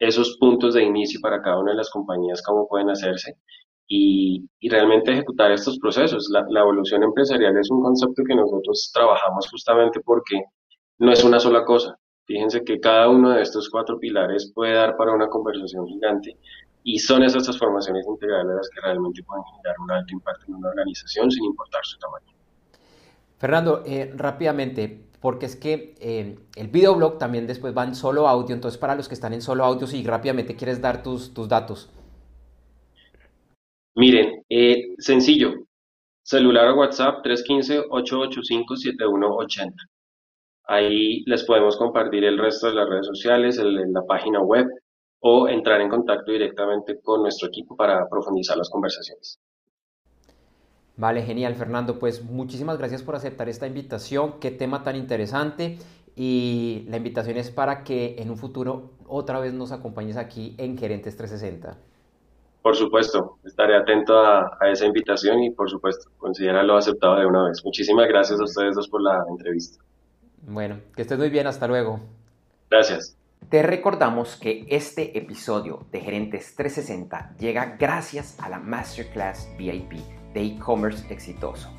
esos 0.00 0.36
puntos 0.38 0.74
de 0.74 0.82
inicio 0.82 1.20
para 1.20 1.42
cada 1.42 1.58
una 1.60 1.72
de 1.72 1.76
las 1.76 1.90
compañías, 1.90 2.42
cómo 2.42 2.66
pueden 2.66 2.90
hacerse 2.90 3.36
y, 3.86 4.48
realmente 4.70 5.12
ejecutar 5.12 5.50
estos 5.50 5.78
procesos. 5.78 6.30
La, 6.30 6.60
evolución 6.60 7.02
empresarial 7.02 7.56
es 7.58 7.70
un 7.70 7.82
concepto 7.82 8.22
que 8.26 8.34
nosotros 8.34 8.90
trabajamos 8.94 9.48
justamente 9.50 10.00
porque 10.00 10.40
no 10.98 11.12
es 11.12 11.22
una 11.24 11.40
sola 11.40 11.64
cosa. 11.64 11.98
Fíjense 12.24 12.62
que 12.64 12.78
cada 12.78 13.08
uno 13.08 13.30
de 13.30 13.42
estos 13.42 13.68
cuatro 13.68 13.98
pilares 13.98 14.52
puede 14.54 14.74
dar 14.74 14.96
para 14.96 15.12
una 15.12 15.28
conversación 15.28 15.86
gigante 15.86 16.36
y 16.84 16.98
son 16.98 17.24
esas 17.24 17.42
transformaciones 17.42 18.06
integrales 18.06 18.54
las 18.56 18.70
que 18.70 18.80
realmente 18.80 19.22
pueden 19.24 19.44
generar 19.44 19.76
un 19.80 19.90
alto 19.90 20.14
impacto 20.14 20.44
en 20.46 20.54
una 20.54 20.68
organización 20.68 21.30
sin 21.30 21.44
importar 21.44 21.84
su 21.84 21.98
tamaño. 21.98 22.32
Fernando, 23.36 23.82
eh, 23.84 24.12
rápidamente, 24.14 25.09
porque 25.20 25.46
es 25.46 25.56
que 25.56 25.94
eh, 26.00 26.38
el 26.56 26.68
videoblog 26.68 27.18
también 27.18 27.46
después 27.46 27.76
va 27.76 27.84
en 27.84 27.94
solo 27.94 28.26
audio, 28.26 28.54
entonces 28.54 28.78
para 28.78 28.94
los 28.94 29.08
que 29.08 29.14
están 29.14 29.34
en 29.34 29.42
solo 29.42 29.64
audio, 29.64 29.86
si 29.86 30.02
rápidamente 30.02 30.56
quieres 30.56 30.80
dar 30.80 31.02
tus, 31.02 31.34
tus 31.34 31.46
datos. 31.48 31.90
Miren, 33.94 34.42
eh, 34.48 34.94
sencillo, 34.98 35.52
celular 36.22 36.68
o 36.68 36.76
WhatsApp 36.76 37.22
315-885-7180. 37.24 39.74
Ahí 40.64 41.22
les 41.26 41.44
podemos 41.44 41.76
compartir 41.76 42.24
el 42.24 42.38
resto 42.38 42.68
de 42.68 42.74
las 42.74 42.88
redes 42.88 43.06
sociales, 43.06 43.58
la 43.58 44.06
página 44.06 44.40
web 44.40 44.66
o 45.20 45.48
entrar 45.48 45.80
en 45.80 45.88
contacto 45.88 46.32
directamente 46.32 47.00
con 47.02 47.22
nuestro 47.22 47.48
equipo 47.48 47.76
para 47.76 48.08
profundizar 48.08 48.56
las 48.56 48.70
conversaciones. 48.70 49.38
Vale, 51.00 51.22
genial, 51.22 51.54
Fernando. 51.54 51.98
Pues 51.98 52.22
muchísimas 52.22 52.76
gracias 52.76 53.02
por 53.02 53.14
aceptar 53.14 53.48
esta 53.48 53.66
invitación. 53.66 54.38
Qué 54.38 54.50
tema 54.50 54.82
tan 54.82 54.96
interesante. 54.96 55.78
Y 56.14 56.84
la 56.90 56.98
invitación 56.98 57.38
es 57.38 57.50
para 57.50 57.84
que 57.84 58.16
en 58.18 58.28
un 58.28 58.36
futuro 58.36 58.90
otra 59.06 59.40
vez 59.40 59.54
nos 59.54 59.72
acompañes 59.72 60.18
aquí 60.18 60.54
en 60.58 60.76
Gerentes 60.76 61.16
360. 61.16 61.78
Por 62.60 62.76
supuesto, 62.76 63.38
estaré 63.46 63.78
atento 63.78 64.20
a, 64.20 64.58
esa 64.70 64.84
invitación 64.84 65.42
y 65.42 65.48
por 65.48 65.70
supuesto, 65.70 66.10
considéralo 66.18 66.76
aceptado 66.76 67.16
de 67.16 67.24
una 67.24 67.48
vez. 67.48 67.64
Muchísimas 67.64 68.06
gracias 68.06 68.38
a 68.38 68.44
ustedes 68.44 68.74
dos 68.74 68.86
por 68.86 69.00
la 69.00 69.24
entrevista. 69.26 69.82
Bueno, 70.42 70.80
que 70.94 71.00
estés 71.00 71.18
muy 71.18 71.30
bien, 71.30 71.46
hasta 71.46 71.66
luego. 71.66 72.00
Gracias. 72.68 73.16
Te 73.48 73.62
recordamos 73.62 74.36
que 74.36 74.66
este 74.68 75.16
episodio 75.16 75.86
de 75.90 76.00
Gerentes 76.00 76.54
360 76.56 77.36
llega 77.38 77.76
gracias 77.78 78.38
a 78.38 78.50
la 78.50 78.58
Masterclass 78.58 79.48
VIP 79.56 80.19
de 80.34 80.42
e-commerce 80.42 81.12
exitoso. 81.12 81.70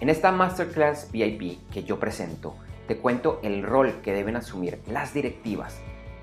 En 0.00 0.08
esta 0.08 0.32
masterclass 0.32 1.10
VIP 1.10 1.70
que 1.70 1.84
yo 1.84 1.98
presento, 1.98 2.56
te 2.86 2.96
cuento 2.96 3.40
el 3.42 3.62
rol 3.62 4.00
que 4.02 4.12
deben 4.12 4.36
asumir 4.36 4.80
las 4.86 5.14
directivas, 5.14 5.80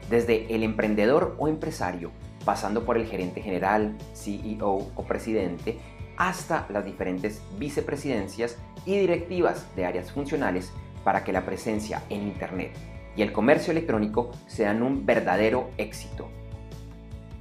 desde 0.09 0.53
el 0.53 0.63
emprendedor 0.63 1.35
o 1.39 1.47
empresario, 1.47 2.11
pasando 2.45 2.85
por 2.85 2.97
el 2.97 3.07
gerente 3.07 3.41
general, 3.41 3.97
CEO 4.13 4.91
o 4.95 5.03
presidente, 5.03 5.79
hasta 6.17 6.67
las 6.69 6.85
diferentes 6.85 7.41
vicepresidencias 7.57 8.57
y 8.85 8.97
directivas 8.97 9.65
de 9.75 9.85
áreas 9.85 10.11
funcionales 10.11 10.71
para 11.03 11.23
que 11.23 11.33
la 11.33 11.45
presencia 11.45 12.03
en 12.09 12.23
Internet 12.23 12.71
y 13.15 13.21
el 13.21 13.31
comercio 13.31 13.71
electrónico 13.71 14.31
sean 14.47 14.83
un 14.83 15.05
verdadero 15.05 15.69
éxito. 15.77 16.29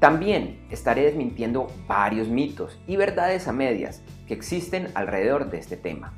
También 0.00 0.66
estaré 0.70 1.04
desmintiendo 1.04 1.68
varios 1.86 2.26
mitos 2.28 2.80
y 2.86 2.96
verdades 2.96 3.46
a 3.48 3.52
medias 3.52 4.02
que 4.26 4.32
existen 4.32 4.88
alrededor 4.94 5.50
de 5.50 5.58
este 5.58 5.76
tema. 5.76 6.14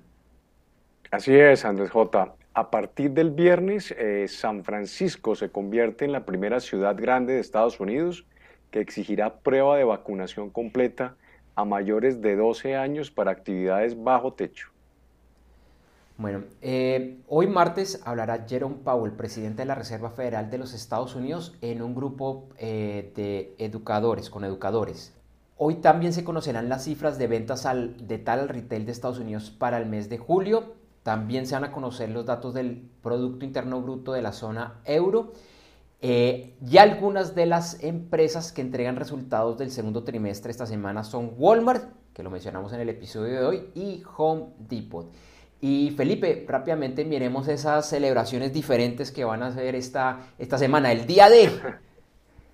Así 1.12 1.36
es, 1.36 1.64
Andrés 1.64 1.92
J. 1.92 2.34
A 2.56 2.72
partir 2.72 3.12
del 3.12 3.30
viernes, 3.30 3.94
eh, 4.00 4.26
San 4.30 4.64
Francisco 4.64 5.36
se 5.36 5.52
convierte 5.52 6.06
en 6.06 6.12
la 6.12 6.26
primera 6.26 6.60
ciudad 6.60 6.96
grande 6.98 7.34
de 7.34 7.40
Estados 7.40 7.80
Unidos 7.80 8.26
que 8.72 8.80
exigirá 8.80 9.36
prueba 9.42 9.78
de 9.78 9.84
vacunación 9.84 10.50
completa 10.50 11.18
a 11.56 11.66
mayores 11.66 12.22
de 12.22 12.36
12 12.36 12.76
años 12.76 13.12
para 13.12 13.32
actividades 13.32 14.02
bajo 14.02 14.34
techo. 14.34 14.70
Bueno, 16.18 16.44
eh, 16.62 17.18
hoy 17.28 17.48
martes 17.48 18.02
hablará 18.06 18.46
Jerome 18.48 18.76
Powell, 18.84 19.14
presidente 19.14 19.64
de 19.64 19.66
la 19.66 19.74
Reserva 19.74 20.12
Federal 20.12 20.52
de 20.52 20.60
los 20.60 20.74
Estados 20.74 21.16
Unidos, 21.16 21.56
en 21.62 21.82
un 21.82 21.96
grupo 21.96 22.48
eh, 22.58 23.12
de 23.16 23.56
educadores, 23.58 24.30
con 24.30 24.44
educadores. 24.44 25.16
Hoy 25.58 25.76
también 25.76 26.14
se 26.14 26.24
conocerán 26.24 26.70
las 26.70 26.84
cifras 26.84 27.18
de 27.18 27.28
ventas 27.28 27.66
al, 27.66 28.08
de 28.08 28.18
tal 28.20 28.50
retail 28.50 28.86
de 28.86 28.92
Estados 28.92 29.20
Unidos 29.20 29.50
para 29.50 29.78
el 29.78 29.88
mes 29.88 30.10
de 30.10 30.18
julio. 30.20 30.74
También 31.04 31.48
se 31.48 31.56
van 31.56 31.64
a 31.64 31.72
conocer 31.72 32.10
los 32.10 32.26
datos 32.26 32.54
del 32.54 32.88
Producto 33.02 33.46
Interno 33.46 33.82
Bruto 33.82 34.14
de 34.14 34.22
la 34.22 34.32
zona 34.32 34.80
euro. 34.86 35.34
Eh, 36.04 36.56
y 36.68 36.78
algunas 36.78 37.36
de 37.36 37.46
las 37.46 37.84
empresas 37.84 38.52
que 38.52 38.62
entregan 38.62 38.96
resultados 38.96 39.60
del 39.60 39.70
segundo 39.70 40.04
trimestre 40.04 40.50
esta 40.50 40.66
semana 40.66 41.04
son 41.04 41.34
Walmart, 41.38 41.94
que 42.14 42.24
lo 42.24 42.32
mencionamos 42.32 42.74
en 42.74 42.80
el 42.80 42.90
episodio 42.90 43.34
de 43.34 43.46
hoy, 43.46 43.70
y 43.76 44.04
Home 44.18 44.48
Depot. 44.58 45.12
Y 45.62 45.92
Felipe, 45.92 46.44
rápidamente 46.48 47.06
miremos 47.06 47.48
esas 47.48 47.88
celebraciones 47.88 48.52
diferentes 48.52 49.12
que 49.12 49.24
van 49.24 49.44
a 49.44 49.48
hacer 49.48 49.76
esta, 49.76 50.28
esta 50.40 50.58
semana, 50.58 50.92
el 50.92 51.06
día 51.06 51.30
de... 51.30 51.50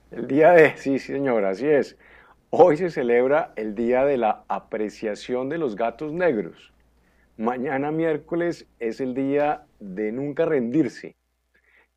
El 0.10 0.26
día 0.26 0.54
de, 0.54 0.78
sí, 0.78 1.00
señor, 1.00 1.44
así 1.44 1.68
es. 1.68 1.98
Hoy 2.50 2.78
se 2.78 2.90
celebra 2.90 3.52
el 3.58 3.76
Día 3.76 4.06
de 4.06 4.16
la 4.16 4.46
Apreciación 4.48 5.50
de 5.50 5.58
los 5.58 5.76
Gatos 5.76 6.14
Negros. 6.14 6.72
Mañana 7.36 7.92
miércoles 7.92 8.68
es 8.80 9.02
el 9.02 9.14
día 9.14 9.66
de 9.82 10.14
nunca 10.14 10.46
rendirse. 10.46 11.17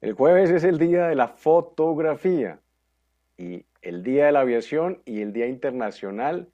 El 0.01 0.15
jueves 0.15 0.49
es 0.49 0.65
el 0.65 0.79
día 0.79 1.09
de 1.09 1.15
la 1.15 1.29
fotografía 1.29 2.61
y 3.37 3.67
el 3.83 4.03
día 4.03 4.27
de 4.27 4.33
la 4.33 4.41
aviación 4.41 5.03
y 5.05 5.21
el 5.21 5.35
Día 5.35 5.47
Internacional 5.47 6.49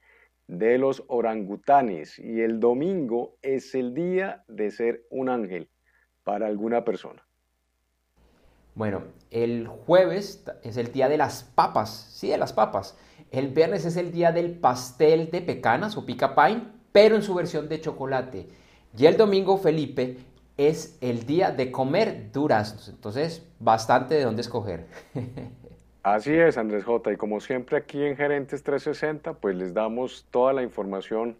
de 0.48 0.78
los 0.78 1.04
orangutanes 1.06 2.18
y 2.18 2.40
el 2.40 2.58
domingo 2.58 3.36
es 3.42 3.76
el 3.76 3.94
día 3.94 4.42
de 4.48 4.72
ser 4.72 5.04
un 5.10 5.28
ángel 5.28 5.68
para 6.24 6.48
alguna 6.48 6.84
persona. 6.84 7.24
Bueno, 8.74 9.04
el 9.30 9.68
jueves 9.68 10.44
es 10.64 10.76
el 10.76 10.90
día 10.90 11.08
de 11.08 11.16
las 11.16 11.44
papas, 11.44 12.10
sí, 12.12 12.28
de 12.28 12.38
las 12.38 12.52
papas. 12.52 12.98
El 13.30 13.50
viernes 13.50 13.84
es 13.84 13.96
el 13.96 14.10
día 14.10 14.32
del 14.32 14.58
pastel 14.58 15.30
de 15.30 15.40
pecanas 15.40 15.96
o 15.96 16.04
pica 16.04 16.34
pine, 16.34 16.64
pero 16.90 17.14
en 17.14 17.22
su 17.22 17.32
versión 17.32 17.68
de 17.68 17.80
chocolate. 17.80 18.48
Y 18.98 19.06
el 19.06 19.16
domingo, 19.16 19.56
Felipe, 19.56 20.16
es 20.56 20.96
el 21.00 21.26
día 21.26 21.50
de 21.50 21.70
comer 21.70 22.32
duraznos. 22.32 22.88
Entonces, 22.88 23.46
bastante 23.60 24.14
de 24.14 24.24
dónde 24.24 24.42
escoger. 24.42 24.86
Así 26.02 26.32
es, 26.32 26.56
Andrés 26.56 26.84
J. 26.84 27.12
Y 27.12 27.16
como 27.16 27.40
siempre 27.40 27.76
aquí 27.76 28.02
en 28.02 28.16
Gerentes 28.16 28.62
360, 28.62 29.34
pues 29.34 29.56
les 29.56 29.74
damos 29.74 30.26
toda 30.30 30.52
la 30.52 30.62
información 30.62 31.36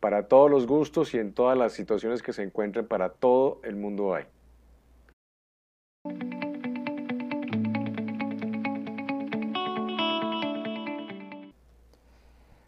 para 0.00 0.28
todos 0.28 0.50
los 0.50 0.66
gustos 0.66 1.14
y 1.14 1.18
en 1.18 1.32
todas 1.32 1.56
las 1.56 1.72
situaciones 1.72 2.22
que 2.22 2.32
se 2.32 2.42
encuentren 2.42 2.86
para 2.86 3.10
todo 3.10 3.60
el 3.62 3.76
mundo 3.76 4.14
hay. 4.14 4.24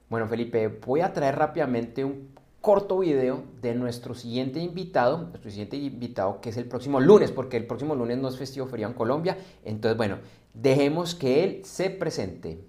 Bueno, 0.09 0.27
Felipe, 0.27 0.67
voy 0.67 1.03
a 1.03 1.13
traer 1.13 1.37
rápidamente 1.37 2.05
un 2.05 2.35
corto 2.61 2.99
video 2.99 3.43
de 3.63 3.75
nuestro 3.75 4.15
siguiente 4.15 4.61
invitado, 4.61 5.19
nuestro 5.19 5.51
siguiente 5.51 5.77
invitado 5.77 6.41
que 6.41 6.51
es 6.51 6.57
el 6.57 6.67
próximo 6.67 7.01
lunes, 7.01 7.33
porque 7.33 7.57
el 7.57 7.67
próximo 7.67 7.95
lunes 7.95 8.19
no 8.19 8.29
es 8.29 8.37
festivo 8.37 8.67
feriado 8.67 8.93
en 8.93 8.99
Colombia. 8.99 9.39
Entonces, 9.65 9.97
bueno, 9.97 10.19
dejemos 10.53 11.15
que 11.15 11.45
él 11.45 11.65
se 11.65 11.91
presente. 11.91 12.67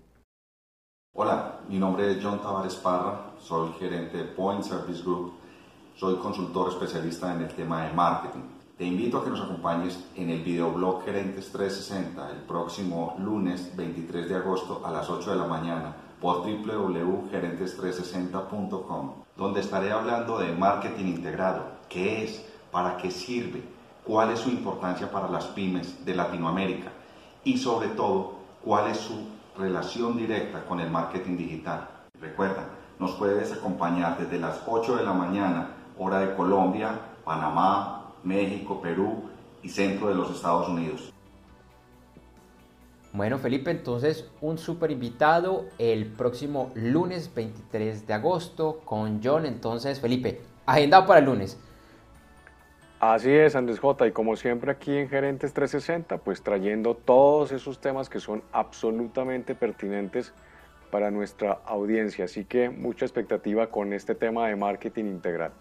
Hola, 1.13 1.59
mi 1.67 1.77
nombre 1.77 2.09
es 2.11 2.23
John 2.23 2.41
Tavares 2.41 2.75
Parra, 2.75 3.33
soy 3.37 3.73
gerente 3.73 4.17
de 4.17 4.23
Point 4.23 4.63
Service 4.63 5.03
Group, 5.03 5.33
soy 5.97 6.15
consultor 6.15 6.69
especialista 6.69 7.33
en 7.33 7.41
el 7.41 7.53
tema 7.53 7.85
de 7.85 7.93
marketing. 7.93 8.43
Te 8.77 8.85
invito 8.85 9.17
a 9.17 9.23
que 9.23 9.29
nos 9.29 9.41
acompañes 9.41 9.99
en 10.15 10.29
el 10.29 10.41
videoblog 10.41 11.03
Gerentes 11.03 11.51
360 11.51 12.31
el 12.31 12.37
próximo 12.37 13.15
lunes 13.19 13.75
23 13.75 14.29
de 14.29 14.35
agosto 14.35 14.81
a 14.85 14.89
las 14.89 15.09
8 15.09 15.31
de 15.31 15.37
la 15.37 15.45
mañana 15.45 15.95
por 16.21 16.43
www.gerentes360.com, 16.43 19.11
donde 19.35 19.59
estaré 19.59 19.91
hablando 19.91 20.37
de 20.37 20.53
marketing 20.53 21.05
integrado, 21.05 21.63
qué 21.89 22.23
es, 22.23 22.45
para 22.71 22.95
qué 22.97 23.09
sirve, 23.11 23.63
cuál 24.05 24.31
es 24.31 24.39
su 24.39 24.49
importancia 24.49 25.11
para 25.11 25.29
las 25.29 25.47
pymes 25.47 26.05
de 26.05 26.15
Latinoamérica 26.15 26.93
y 27.43 27.57
sobre 27.57 27.89
todo 27.89 28.35
cuál 28.63 28.91
es 28.91 28.97
su 28.97 29.27
relación 29.57 30.15
directa 30.15 30.63
con 30.65 30.79
el 30.79 30.91
marketing 30.91 31.37
digital. 31.37 31.89
Recuerda, 32.19 32.67
nos 32.99 33.13
puedes 33.13 33.51
acompañar 33.51 34.19
desde 34.19 34.37
las 34.39 34.61
8 34.67 34.97
de 34.97 35.03
la 35.03 35.13
mañana, 35.13 35.69
hora 35.97 36.19
de 36.19 36.35
Colombia, 36.35 36.99
Panamá, 37.25 38.11
México, 38.23 38.79
Perú 38.79 39.23
y 39.63 39.69
centro 39.69 40.07
de 40.07 40.15
los 40.15 40.29
Estados 40.29 40.69
Unidos. 40.69 41.11
Bueno, 43.13 43.39
Felipe, 43.39 43.71
entonces 43.71 44.29
un 44.39 44.57
súper 44.57 44.89
invitado 44.89 45.65
el 45.77 46.05
próximo 46.05 46.71
lunes 46.75 47.33
23 47.35 48.07
de 48.07 48.13
agosto 48.13 48.79
con 48.85 49.21
John. 49.21 49.45
Entonces, 49.45 49.99
Felipe, 49.99 50.39
agendado 50.65 51.05
para 51.05 51.19
el 51.19 51.25
lunes. 51.25 51.59
Así 53.01 53.29
es, 53.29 53.55
Andrés 53.55 53.79
J. 53.79 54.07
Y 54.07 54.11
como 54.11 54.37
siempre 54.37 54.71
aquí 54.71 54.95
en 54.95 55.09
Gerentes 55.09 55.53
360, 55.53 56.19
pues 56.19 56.41
trayendo 56.41 56.95
todos 56.95 57.51
esos 57.51 57.81
temas 57.81 58.09
que 58.09 58.21
son 58.21 58.43
absolutamente 58.53 59.55
pertinentes 59.55 60.33
para 60.89 61.11
nuestra 61.11 61.59
audiencia. 61.65 62.25
Así 62.25 62.45
que 62.45 62.69
mucha 62.69 63.03
expectativa 63.03 63.67
con 63.67 63.91
este 63.91 64.15
tema 64.15 64.47
de 64.47 64.55
marketing 64.55 65.05
integral. 65.05 65.51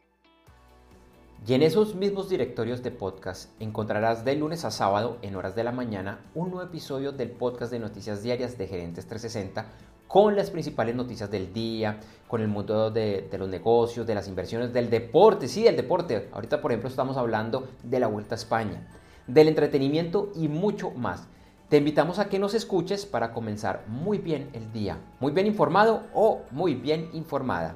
Y 1.47 1.53
en 1.53 1.63
esos 1.63 1.95
mismos 1.95 2.27
directorios 2.29 2.83
de 2.83 2.91
podcast 2.91 3.49
encontrarás 3.61 4.25
de 4.25 4.35
lunes 4.35 4.65
a 4.65 4.71
sábado 4.71 5.17
en 5.21 5.37
horas 5.37 5.55
de 5.55 5.63
la 5.63 5.71
mañana 5.71 6.19
un 6.35 6.51
nuevo 6.51 6.67
episodio 6.67 7.13
del 7.13 7.31
podcast 7.31 7.71
de 7.71 7.79
noticias 7.79 8.21
diarias 8.21 8.57
de 8.57 8.67
Gerentes 8.67 9.07
360 9.07 9.65
con 10.09 10.35
las 10.35 10.49
principales 10.49 10.95
noticias 10.95 11.29
del 11.29 11.53
día, 11.53 11.99
con 12.27 12.41
el 12.41 12.47
mundo 12.47 12.89
de, 12.89 13.29
los 13.37 13.47
negocios, 13.47 14.07
de 14.07 14.15
las 14.15 14.27
inversiones, 14.27 14.73
del 14.73 14.89
deporte, 14.89 15.47
sí, 15.47 15.63
del 15.63 15.75
deporte. 15.75 16.29
Ahorita, 16.33 16.59
por 16.61 16.71
ejemplo, 16.71 16.89
estamos 16.89 17.15
hablando 17.15 17.69
de 17.83 17.99
la 17.99 18.07
Vuelta 18.07 18.33
a 18.33 18.37
España, 18.37 18.87
del 19.27 19.47
entretenimiento 19.47 20.31
y 20.35 20.47
mucho 20.47 20.89
más. 20.89 21.27
Te 21.69 21.77
invitamos 21.77 22.17
a 22.17 22.27
que 22.27 22.39
nos 22.39 22.55
escuches 22.55 23.05
para 23.05 23.31
comenzar 23.31 23.83
muy 23.85 24.17
bien 24.17 24.49
el 24.53 24.73
día, 24.73 24.97
muy 25.19 25.31
bien 25.31 25.45
informado 25.45 26.01
o 26.15 26.41
muy 26.49 26.73
bien 26.73 27.11
informada. 27.13 27.75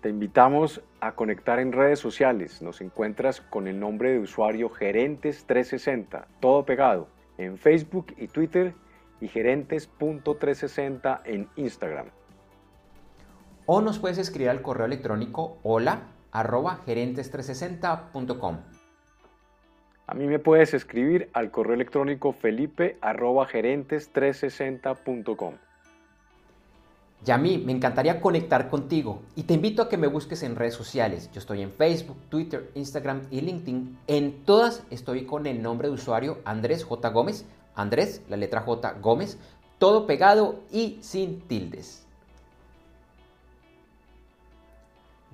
Te 0.00 0.08
invitamos 0.08 0.80
a 1.00 1.12
conectar 1.12 1.60
en 1.60 1.70
redes 1.70 2.00
sociales. 2.00 2.62
Nos 2.62 2.80
encuentras 2.80 3.40
con 3.40 3.68
el 3.68 3.78
nombre 3.78 4.10
de 4.10 4.18
usuario 4.18 4.70
Gerentes360, 4.70 6.24
todo 6.40 6.64
pegado, 6.64 7.06
en 7.36 7.58
Facebook 7.58 8.12
y 8.16 8.26
Twitter 8.26 8.74
y 9.20 9.28
gerentes.360 9.28 11.20
en 11.24 11.48
Instagram. 11.56 12.10
O 13.66 13.80
nos 13.80 13.98
puedes 13.98 14.18
escribir 14.18 14.50
al 14.50 14.62
correo 14.62 14.86
electrónico 14.86 15.58
hola 15.62 16.02
arroba 16.32 16.80
gerentes360.com. 16.86 18.58
A 20.06 20.14
mí 20.14 20.26
me 20.26 20.38
puedes 20.38 20.72
escribir 20.72 21.28
al 21.34 21.50
correo 21.50 21.74
electrónico 21.74 22.32
felipe 22.32 22.96
arroba 23.02 23.46
gerentes360.com. 23.46 25.54
Y 27.26 27.30
a 27.30 27.36
mí 27.36 27.58
me 27.58 27.72
encantaría 27.72 28.20
conectar 28.20 28.70
contigo 28.70 29.22
y 29.34 29.42
te 29.42 29.54
invito 29.54 29.82
a 29.82 29.88
que 29.88 29.96
me 29.96 30.06
busques 30.06 30.44
en 30.44 30.56
redes 30.56 30.74
sociales. 30.74 31.30
Yo 31.32 31.40
estoy 31.40 31.62
en 31.62 31.72
Facebook, 31.72 32.16
Twitter, 32.28 32.70
Instagram 32.74 33.22
y 33.30 33.40
LinkedIn. 33.40 33.98
En 34.06 34.44
todas 34.44 34.84
estoy 34.90 35.26
con 35.26 35.46
el 35.46 35.60
nombre 35.60 35.88
de 35.88 35.94
usuario 35.94 36.38
Andrés 36.44 36.84
J. 36.84 37.08
Gómez 37.10 37.44
Andrés, 37.78 38.22
la 38.28 38.36
letra 38.36 38.62
J 38.62 38.96
Gómez, 39.00 39.38
todo 39.78 40.06
pegado 40.06 40.60
y 40.72 40.98
sin 41.00 41.40
tildes. 41.42 42.04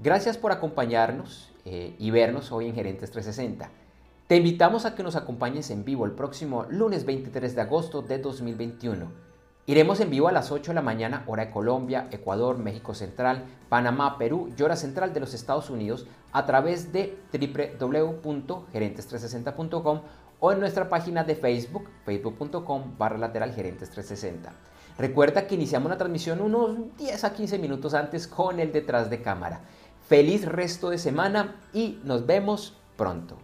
Gracias 0.02 0.36
por 0.36 0.52
acompañarnos 0.52 1.50
eh, 1.64 1.96
y 1.98 2.10
vernos 2.10 2.52
hoy 2.52 2.66
en 2.66 2.74
Gerentes 2.74 3.10
360. 3.10 3.70
Te 4.26 4.36
invitamos 4.36 4.84
a 4.84 4.94
que 4.94 5.02
nos 5.02 5.16
acompañes 5.16 5.70
en 5.70 5.84
vivo 5.84 6.04
el 6.04 6.12
próximo 6.12 6.66
lunes 6.68 7.06
23 7.06 7.54
de 7.54 7.60
agosto 7.62 8.02
de 8.02 8.18
2021. 8.18 9.24
Iremos 9.66 9.98
en 10.00 10.10
vivo 10.10 10.28
a 10.28 10.32
las 10.32 10.52
8 10.52 10.72
de 10.72 10.74
la 10.74 10.82
mañana, 10.82 11.24
hora 11.26 11.46
de 11.46 11.50
Colombia, 11.50 12.08
Ecuador, 12.10 12.58
México 12.58 12.92
Central, 12.92 13.46
Panamá, 13.70 14.18
Perú 14.18 14.52
y 14.54 14.62
hora 14.62 14.76
central 14.76 15.14
de 15.14 15.20
los 15.20 15.32
Estados 15.32 15.70
Unidos 15.70 16.06
a 16.32 16.44
través 16.44 16.92
de 16.92 17.16
www.gerentes360.com 17.32 20.00
o 20.44 20.52
en 20.52 20.60
nuestra 20.60 20.90
página 20.90 21.24
de 21.24 21.36
Facebook, 21.36 21.88
facebook.com 22.04 22.98
barra 22.98 23.16
lateral 23.16 23.54
gerentes 23.54 23.88
360. 23.88 24.52
Recuerda 24.98 25.46
que 25.46 25.54
iniciamos 25.54 25.88
la 25.88 25.96
transmisión 25.96 26.42
unos 26.42 26.94
10 26.98 27.24
a 27.24 27.32
15 27.32 27.58
minutos 27.58 27.94
antes 27.94 28.26
con 28.26 28.60
el 28.60 28.70
detrás 28.70 29.08
de 29.08 29.22
cámara. 29.22 29.62
Feliz 30.06 30.44
resto 30.44 30.90
de 30.90 30.98
semana 30.98 31.56
y 31.72 31.98
nos 32.04 32.26
vemos 32.26 32.76
pronto. 32.94 33.38